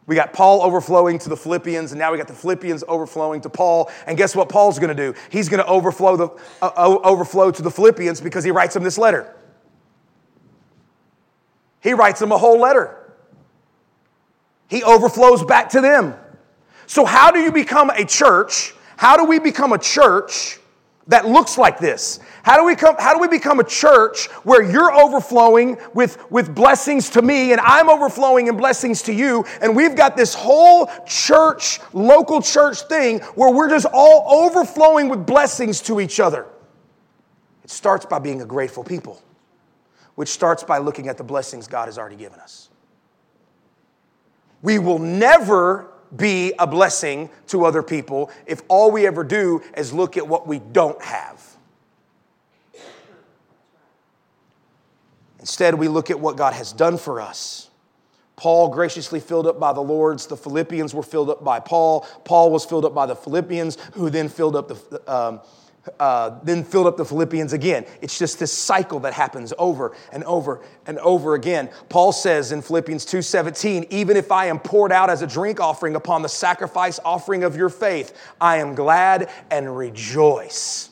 We 0.06 0.15
got 0.15 0.32
Paul 0.32 0.62
overflowing 0.62 1.20
to 1.20 1.30
the 1.30 1.36
Philippians, 1.36 1.91
and 1.91 2.00
now 2.00 2.13
we 2.13 2.17
got 2.17 2.28
the 2.30 2.34
Philippians 2.34 2.84
overflowing 2.88 3.41
to 3.41 3.50
Paul. 3.50 3.91
And 4.06 4.17
guess 4.17 4.36
what 4.36 4.48
Paul's 4.48 4.80
going 4.80 4.96
to 4.96 5.12
do? 5.12 5.13
He's 5.30 5.50
going 5.50 5.62
to 5.62 5.67
overflow 5.67 6.15
the 6.15 6.30
uh, 6.62 7.00
overflow 7.04 7.52
to 7.52 7.62
the 7.62 7.72
Philippians 7.72 8.22
because 8.22 8.46
he 8.46 8.52
writes 8.52 8.74
them 8.74 8.84
this 8.84 8.98
letter. 8.98 9.36
He 11.82 11.93
writes 11.93 12.20
them 12.22 12.32
a 12.32 12.38
whole 12.38 12.60
letter. 12.60 13.13
He 14.67 14.82
overflows 14.84 15.43
back 15.43 15.70
to 15.70 15.82
them. 15.82 16.15
So, 16.86 17.04
how 17.04 17.32
do 17.32 17.39
you 17.39 17.52
become 17.52 17.89
a 17.89 18.06
church? 18.06 18.74
How 18.96 19.17
do 19.17 19.26
we 19.26 19.39
become 19.39 19.74
a 19.74 19.78
church 19.78 20.60
that 21.08 21.26
looks 21.26 21.58
like 21.58 21.80
this? 21.80 22.20
How 22.43 22.58
do 22.58 22.65
we 22.65 22.76
come, 22.76 22.96
how 23.00 23.13
do 23.13 23.20
we 23.20 23.28
become 23.28 23.60
a 23.60 23.63
church 23.63 24.28
where 24.43 24.62
you're 24.62 24.93
overflowing 24.93 25.78
with, 25.93 26.30
with 26.30 26.54
blessings 26.54 27.10
to 27.12 27.22
me 27.22 27.52
and 27.52 27.62
I'm 27.62 27.89
overflowing 27.89 28.48
in 28.48 28.58
blessings 28.58 29.02
to 29.04 29.13
you? 29.13 29.46
And 29.62 29.76
we've 29.76 29.96
got 29.96 30.17
this 30.17 30.34
whole 30.34 30.89
church, 31.06 31.80
local 31.93 32.41
church 32.41 32.82
thing 32.84 33.20
where 33.36 33.54
we're 33.54 33.70
just 33.70 33.88
all 33.91 34.46
overflowing 34.46 35.10
with 35.10 35.26
blessings 35.26 35.82
to 35.84 36.02
each 36.02 36.20
other. 36.20 36.46
It 37.63 37.70
starts 37.70 38.06
by 38.06 38.20
being 38.20 38.41
a 38.41 38.46
grateful 38.46 38.84
people, 38.84 39.22
which 40.15 40.30
starts 40.30 40.63
by 40.63 40.78
looking 40.78 41.08
at 41.08 41.17
the 41.17 41.24
blessings 41.24 41.67
God 41.67 41.88
has 41.88 41.98
already 41.98 42.15
given 42.17 42.39
us. 42.39 42.70
We 44.62 44.80
will 44.80 45.00
never 45.00 45.91
be 46.15 46.54
a 46.58 46.67
blessing 46.67 47.30
to 47.48 47.65
other 47.65 47.84
people 47.84 48.32
if 48.46 48.62
all 48.67 48.91
we 48.91 49.06
ever 49.06 49.24
do 49.24 49.62
is 49.76 49.93
look 49.93 50.17
at 50.17 50.28
what 50.28 50.48
we 50.48 50.60
don't 50.60 51.02
have. 51.02 51.43
Instead, 55.39 55.76
we 55.76 55.88
look 55.88 56.10
at 56.10 56.20
what 56.20 56.36
God 56.36 56.54
has 56.54 56.74
done 56.74 56.98
for 56.98 57.22
us. 57.22 57.70
Paul 58.36 58.70
graciously 58.70 59.20
filled 59.20 59.48
up 59.48 59.60
by 59.60 59.74
the 59.74 59.82
Lord's. 59.82 60.28
The 60.28 60.38
Philippians 60.38 60.93
were 60.93 61.04
filled 61.04 61.30
up 61.30 61.43
by 61.43 61.60
Paul. 61.60 62.06
Paul 62.24 62.52
was 62.52 62.65
filled 62.65 62.86
up 62.86 62.93
by 62.93 63.06
the 63.06 63.15
Philippians, 63.15 63.78
who 63.93 64.10
then 64.10 64.30
filled 64.30 64.56
up 64.56 64.67
the, 64.67 65.02
um, 65.13 65.41
uh, 66.00 66.39
then 66.43 66.63
filled 66.63 66.88
up 66.88 66.97
the 66.97 67.06
Philippians 67.06 67.54
again. 67.54 67.86
It's 68.02 68.17
just 68.17 68.39
this 68.39 68.52
cycle 68.52 69.00
that 69.02 69.13
happens 69.13 69.54
over 69.58 69.95
and 70.12 70.23
over 70.23 70.62
and 70.86 70.97
over 71.00 71.36
again. 71.36 71.69
Paul 71.89 72.12
says 72.12 72.52
in 72.52 72.62
Philippians 72.62 73.06
2:17, 73.06 73.86
"Even 73.89 74.17
if 74.17 74.32
I 74.32 74.45
am 74.45 74.60
poured 74.60 74.91
out 74.91 75.10
as 75.10 75.21
a 75.21 75.28
drink 75.28 75.60
offering 75.60 75.95
upon 75.95 76.21
the 76.21 76.30
sacrifice 76.30 77.00
offering 77.04 77.43
of 77.43 77.56
your 77.56 77.69
faith, 77.69 78.13
I 78.39 78.58
am 78.58 78.76
glad 78.76 79.30
and 79.50 79.76
rejoice." 79.76 80.89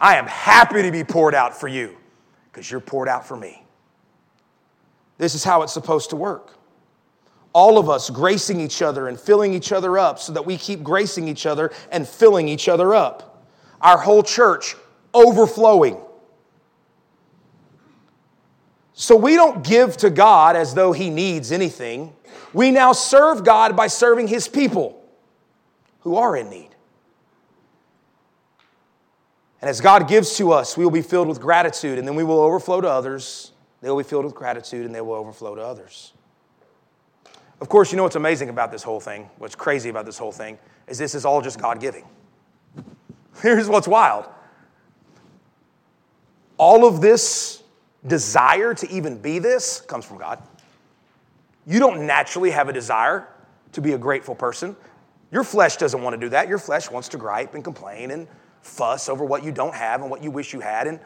I 0.00 0.16
am 0.16 0.26
happy 0.26 0.82
to 0.82 0.90
be 0.90 1.04
poured 1.04 1.34
out 1.34 1.58
for 1.58 1.68
you 1.68 1.96
because 2.50 2.70
you're 2.70 2.80
poured 2.80 3.08
out 3.08 3.26
for 3.26 3.36
me. 3.36 3.64
This 5.18 5.34
is 5.34 5.44
how 5.44 5.62
it's 5.62 5.72
supposed 5.72 6.10
to 6.10 6.16
work. 6.16 6.52
All 7.52 7.78
of 7.78 7.88
us 7.88 8.10
gracing 8.10 8.60
each 8.60 8.82
other 8.82 9.08
and 9.08 9.18
filling 9.18 9.54
each 9.54 9.72
other 9.72 9.96
up 9.96 10.18
so 10.18 10.32
that 10.32 10.44
we 10.44 10.58
keep 10.58 10.82
gracing 10.82 11.26
each 11.26 11.46
other 11.46 11.72
and 11.90 12.06
filling 12.06 12.48
each 12.48 12.68
other 12.68 12.94
up. 12.94 13.35
Our 13.80 13.98
whole 13.98 14.22
church 14.22 14.74
overflowing. 15.12 15.98
So 18.92 19.14
we 19.14 19.34
don't 19.34 19.62
give 19.62 19.96
to 19.98 20.10
God 20.10 20.56
as 20.56 20.74
though 20.74 20.92
He 20.92 21.10
needs 21.10 21.52
anything. 21.52 22.14
We 22.52 22.70
now 22.70 22.92
serve 22.92 23.44
God 23.44 23.76
by 23.76 23.88
serving 23.88 24.28
His 24.28 24.48
people 24.48 25.04
who 26.00 26.16
are 26.16 26.36
in 26.36 26.48
need. 26.48 26.70
And 29.60 29.68
as 29.68 29.80
God 29.80 30.08
gives 30.08 30.36
to 30.36 30.52
us, 30.52 30.76
we 30.76 30.84
will 30.84 30.90
be 30.90 31.02
filled 31.02 31.28
with 31.28 31.40
gratitude, 31.40 31.98
and 31.98 32.06
then 32.06 32.14
we 32.14 32.24
will 32.24 32.40
overflow 32.40 32.80
to 32.80 32.88
others. 32.88 33.52
They 33.80 33.90
will 33.90 33.98
be 33.98 34.04
filled 34.04 34.24
with 34.24 34.34
gratitude, 34.34 34.86
and 34.86 34.94
they 34.94 35.00
will 35.00 35.14
overflow 35.14 35.54
to 35.54 35.62
others. 35.62 36.12
Of 37.60 37.68
course, 37.68 37.90
you 37.90 37.96
know 37.96 38.02
what's 38.02 38.16
amazing 38.16 38.48
about 38.48 38.70
this 38.70 38.82
whole 38.82 39.00
thing, 39.00 39.28
what's 39.38 39.54
crazy 39.54 39.88
about 39.88 40.06
this 40.06 40.18
whole 40.18 40.32
thing, 40.32 40.58
is 40.86 40.98
this 40.98 41.14
is 41.14 41.24
all 41.24 41.40
just 41.40 41.58
God 41.58 41.80
giving. 41.80 42.04
Here's 43.42 43.68
what's 43.68 43.88
wild 43.88 44.26
all 46.58 46.86
of 46.86 47.00
this 47.00 47.62
desire 48.06 48.72
to 48.74 48.90
even 48.90 49.18
be 49.18 49.38
this 49.38 49.80
comes 49.82 50.04
from 50.04 50.18
God. 50.18 50.42
You 51.66 51.78
don't 51.78 52.06
naturally 52.06 52.50
have 52.50 52.68
a 52.68 52.72
desire 52.72 53.28
to 53.72 53.80
be 53.80 53.92
a 53.92 53.98
grateful 53.98 54.34
person. 54.34 54.76
Your 55.30 55.44
flesh 55.44 55.76
doesn't 55.76 56.00
want 56.00 56.14
to 56.14 56.20
do 56.20 56.28
that. 56.30 56.48
Your 56.48 56.58
flesh 56.58 56.90
wants 56.90 57.08
to 57.08 57.18
gripe 57.18 57.54
and 57.54 57.64
complain 57.64 58.10
and 58.10 58.26
fuss 58.62 59.08
over 59.08 59.24
what 59.24 59.44
you 59.44 59.52
don't 59.52 59.74
have 59.74 60.00
and 60.00 60.10
what 60.10 60.22
you 60.22 60.30
wish 60.30 60.52
you 60.52 60.60
had 60.60 60.86
and 60.86 61.00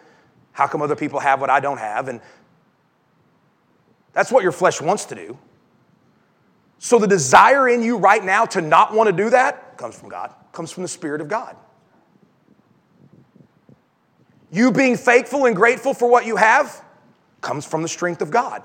how 0.53 0.67
come 0.67 0.83
other 0.83 0.97
people 0.97 1.21
have 1.21 1.41
what 1.41 1.51
I 1.51 1.61
don't 1.61 1.79
have 1.79 2.09
and 2.09 2.21
that's 4.13 4.31
what 4.31 4.43
your 4.43 4.53
flesh 4.53 4.81
wants 4.81 5.05
to 5.07 5.15
do. 5.15 5.39
So 6.79 6.99
the 6.99 7.07
desire 7.07 7.69
in 7.69 7.83
you 7.83 7.97
right 7.97 8.25
now 8.25 8.45
to 8.47 8.61
not 8.61 8.93
want 8.93 9.09
to 9.09 9.13
do 9.13 9.31
that 9.31 9.77
comes 9.77 9.99
from 9.99 10.09
God, 10.09 10.35
comes 10.53 10.71
from 10.71 10.83
the 10.83 10.89
Spirit 10.89 11.21
of 11.21 11.29
God. 11.29 11.57
You 14.51 14.73
being 14.73 14.97
faithful 14.97 15.47
and 15.47 15.55
grateful 15.55 15.95
for 15.95 16.09
what 16.09 16.27
you 16.27 16.37
have 16.37 16.85
comes 17.41 17.65
from 17.65 17.83
the 17.83 17.89
strength 17.89 18.21
of 18.23 18.31
God. 18.31 18.63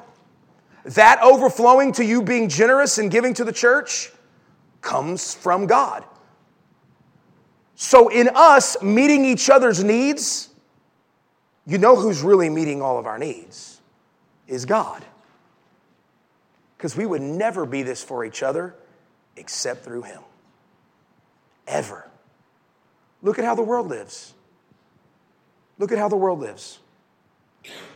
That 0.83 1.21
overflowing 1.21 1.93
to 1.93 2.05
you 2.05 2.21
being 2.21 2.49
generous 2.49 2.97
and 2.97 3.09
giving 3.09 3.33
to 3.35 3.43
the 3.43 3.51
church 3.51 4.11
comes 4.81 5.33
from 5.33 5.65
God. 5.65 6.05
So, 7.75 8.07
in 8.07 8.29
us 8.33 8.81
meeting 8.81 9.25
each 9.25 9.49
other's 9.49 9.83
needs, 9.83 10.49
you 11.65 11.77
know 11.77 11.95
who's 11.95 12.21
really 12.21 12.49
meeting 12.49 12.81
all 12.81 12.97
of 12.97 13.05
our 13.05 13.17
needs 13.17 13.81
is 14.47 14.65
God. 14.65 15.03
Because 16.77 16.95
we 16.95 17.05
would 17.05 17.21
never 17.21 17.65
be 17.65 17.83
this 17.83 18.03
for 18.03 18.23
each 18.23 18.43
other 18.43 18.75
except 19.35 19.83
through 19.83 20.03
Him. 20.03 20.21
Ever. 21.67 22.07
Look 23.23 23.39
at 23.39 23.45
how 23.45 23.55
the 23.55 23.63
world 23.63 23.87
lives. 23.87 24.34
Look 25.77 25.91
at 25.91 25.97
how 25.97 26.07
the 26.07 26.15
world 26.15 26.39
lives. 26.39 26.79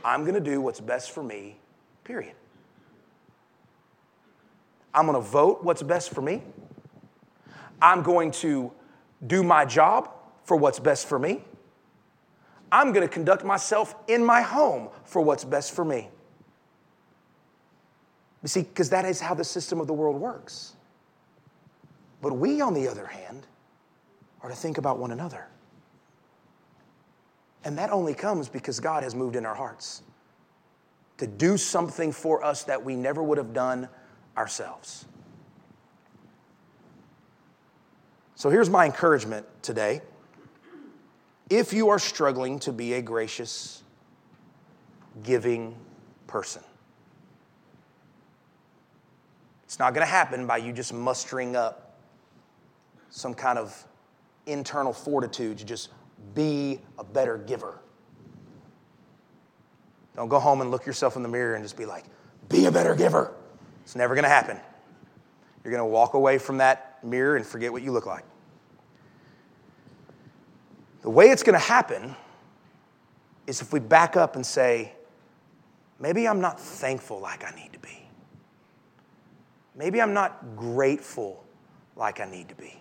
I'm 0.03 0.21
going 0.21 0.33
to 0.33 0.39
do 0.39 0.61
what's 0.61 0.79
best 0.79 1.11
for 1.11 1.23
me, 1.23 1.57
period. 2.03 2.33
I'm 4.93 5.05
going 5.05 5.21
to 5.21 5.27
vote 5.27 5.63
what's 5.63 5.83
best 5.83 6.13
for 6.13 6.21
me. 6.21 6.41
I'm 7.81 8.01
going 8.01 8.31
to 8.31 8.71
do 9.25 9.43
my 9.43 9.65
job 9.65 10.09
for 10.43 10.57
what's 10.57 10.79
best 10.79 11.07
for 11.07 11.19
me. 11.19 11.43
I'm 12.71 12.91
going 12.91 13.07
to 13.07 13.13
conduct 13.13 13.43
myself 13.43 13.95
in 14.07 14.23
my 14.23 14.41
home 14.41 14.89
for 15.03 15.21
what's 15.21 15.43
best 15.43 15.73
for 15.73 15.85
me. 15.85 16.09
You 18.41 18.47
see, 18.47 18.61
because 18.61 18.89
that 18.89 19.05
is 19.05 19.19
how 19.19 19.33
the 19.33 19.43
system 19.43 19.79
of 19.79 19.87
the 19.87 19.93
world 19.93 20.15
works. 20.15 20.73
But 22.21 22.33
we, 22.33 22.61
on 22.61 22.73
the 22.73 22.87
other 22.87 23.05
hand, 23.05 23.47
are 24.41 24.49
to 24.49 24.55
think 24.55 24.77
about 24.77 24.97
one 24.97 25.11
another. 25.11 25.47
And 27.63 27.77
that 27.77 27.91
only 27.91 28.13
comes 28.13 28.49
because 28.49 28.79
God 28.79 29.03
has 29.03 29.13
moved 29.13 29.35
in 29.35 29.45
our 29.45 29.55
hearts 29.55 30.01
to 31.17 31.27
do 31.27 31.57
something 31.57 32.11
for 32.11 32.43
us 32.43 32.63
that 32.63 32.83
we 32.83 32.95
never 32.95 33.21
would 33.21 33.37
have 33.37 33.53
done 33.53 33.89
ourselves. 34.37 35.05
So 38.35 38.49
here's 38.49 38.69
my 38.69 38.85
encouragement 38.85 39.45
today. 39.61 40.01
If 41.49 41.73
you 41.73 41.89
are 41.89 41.99
struggling 41.99 42.59
to 42.59 42.71
be 42.71 42.93
a 42.93 43.01
gracious, 43.01 43.83
giving 45.23 45.75
person, 46.27 46.63
it's 49.65 49.77
not 49.77 49.93
going 49.93 50.05
to 50.05 50.11
happen 50.11 50.47
by 50.47 50.57
you 50.57 50.71
just 50.71 50.93
mustering 50.93 51.57
up 51.57 51.97
some 53.09 53.33
kind 53.33 53.59
of 53.59 53.85
internal 54.45 54.93
fortitude 54.93 55.57
to 55.57 55.65
just 55.65 55.89
be 56.33 56.79
a 56.97 57.03
better 57.03 57.37
giver. 57.37 57.79
Don't 60.15 60.29
go 60.29 60.39
home 60.39 60.61
and 60.61 60.71
look 60.71 60.85
yourself 60.85 61.15
in 61.15 61.23
the 61.23 61.29
mirror 61.29 61.55
and 61.55 61.63
just 61.63 61.77
be 61.77 61.85
like, 61.85 62.05
be 62.49 62.65
a 62.65 62.71
better 62.71 62.95
giver. 62.95 63.33
It's 63.83 63.95
never 63.95 64.15
going 64.15 64.23
to 64.23 64.29
happen. 64.29 64.59
You're 65.63 65.71
going 65.71 65.81
to 65.81 65.91
walk 65.91 66.13
away 66.13 66.37
from 66.37 66.57
that 66.57 67.03
mirror 67.03 67.35
and 67.35 67.45
forget 67.45 67.71
what 67.71 67.81
you 67.81 67.91
look 67.91 68.05
like. 68.05 68.23
The 71.01 71.09
way 71.09 71.29
it's 71.29 71.43
going 71.43 71.53
to 71.53 71.65
happen 71.65 72.15
is 73.47 73.61
if 73.61 73.71
we 73.71 73.79
back 73.79 74.17
up 74.17 74.35
and 74.35 74.45
say, 74.45 74.93
maybe 75.99 76.27
I'm 76.27 76.41
not 76.41 76.59
thankful 76.59 77.19
like 77.19 77.43
I 77.43 77.55
need 77.55 77.73
to 77.73 77.79
be. 77.79 78.09
Maybe 79.75 80.01
I'm 80.01 80.13
not 80.13 80.55
grateful 80.55 81.43
like 81.95 82.19
I 82.19 82.25
need 82.25 82.49
to 82.49 82.55
be. 82.55 82.77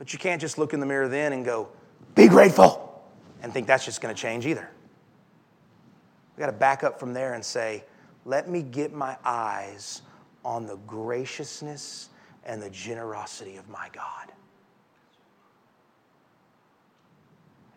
But 0.00 0.14
you 0.14 0.18
can't 0.18 0.40
just 0.40 0.56
look 0.56 0.72
in 0.72 0.80
the 0.80 0.86
mirror 0.86 1.08
then 1.08 1.34
and 1.34 1.44
go, 1.44 1.68
be 2.14 2.26
grateful, 2.26 3.04
and 3.42 3.52
think 3.52 3.66
that's 3.66 3.84
just 3.84 4.00
going 4.00 4.14
to 4.14 4.18
change 4.18 4.46
either. 4.46 4.70
We 6.34 6.40
got 6.40 6.46
to 6.46 6.52
back 6.52 6.84
up 6.84 6.98
from 6.98 7.12
there 7.12 7.34
and 7.34 7.44
say, 7.44 7.84
let 8.24 8.48
me 8.48 8.62
get 8.62 8.94
my 8.94 9.18
eyes 9.26 10.00
on 10.42 10.64
the 10.64 10.76
graciousness 10.86 12.08
and 12.44 12.62
the 12.62 12.70
generosity 12.70 13.58
of 13.58 13.68
my 13.68 13.90
God. 13.92 14.32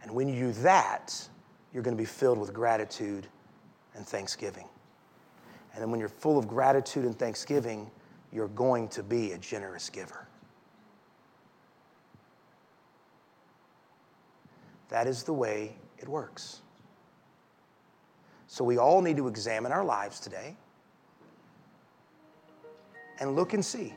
And 0.02 0.16
when 0.16 0.30
you 0.30 0.46
do 0.46 0.52
that, 0.62 1.28
you're 1.74 1.84
going 1.84 1.98
to 1.98 2.02
be 2.02 2.08
filled 2.08 2.38
with 2.38 2.54
gratitude 2.54 3.28
and 3.96 4.08
thanksgiving. 4.08 4.70
And 5.74 5.82
then 5.82 5.92
when 5.92 6.00
you're 6.00 6.08
full 6.08 6.38
of 6.38 6.48
gratitude 6.48 7.04
and 7.04 7.20
thanksgiving, 7.20 7.92
you're 8.32 8.48
going 8.48 8.88
to 8.90 9.04
be 9.04 9.34
a 9.34 9.38
generous 9.38 9.90
giver. 9.90 10.30
That 14.94 15.08
is 15.08 15.24
the 15.24 15.34
way 15.34 15.76
it 15.98 16.08
works. 16.08 16.62
So 18.46 18.64
we 18.64 18.78
all 18.78 19.02
need 19.02 19.18
to 19.18 19.28
examine 19.28 19.72
our 19.72 19.84
lives 19.84 20.20
today 20.20 20.56
and 23.20 23.36
look 23.36 23.54
and 23.54 23.66
see 23.66 23.96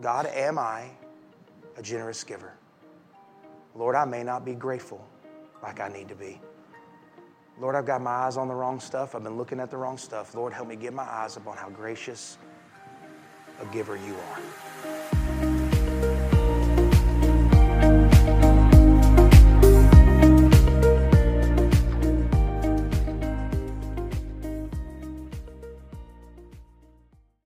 God, 0.00 0.24
am 0.24 0.58
I 0.58 0.88
a 1.76 1.82
generous 1.82 2.24
giver? 2.24 2.54
Lord, 3.74 3.96
I 3.96 4.06
may 4.06 4.22
not 4.22 4.46
be 4.46 4.54
grateful 4.54 5.06
like 5.62 5.78
I 5.78 5.88
need 5.88 6.08
to 6.08 6.14
be. 6.14 6.40
Lord, 7.60 7.74
I've 7.74 7.84
got 7.84 8.00
my 8.00 8.10
eyes 8.10 8.38
on 8.38 8.48
the 8.48 8.54
wrong 8.54 8.80
stuff. 8.80 9.14
I've 9.14 9.22
been 9.22 9.36
looking 9.36 9.60
at 9.60 9.70
the 9.70 9.76
wrong 9.76 9.98
stuff. 9.98 10.34
Lord, 10.34 10.54
help 10.54 10.68
me 10.68 10.76
get 10.76 10.94
my 10.94 11.04
eyes 11.04 11.36
upon 11.36 11.58
how 11.58 11.68
gracious 11.68 12.38
a 13.60 13.66
giver 13.66 13.96
you 13.96 14.16
are. 14.30 15.21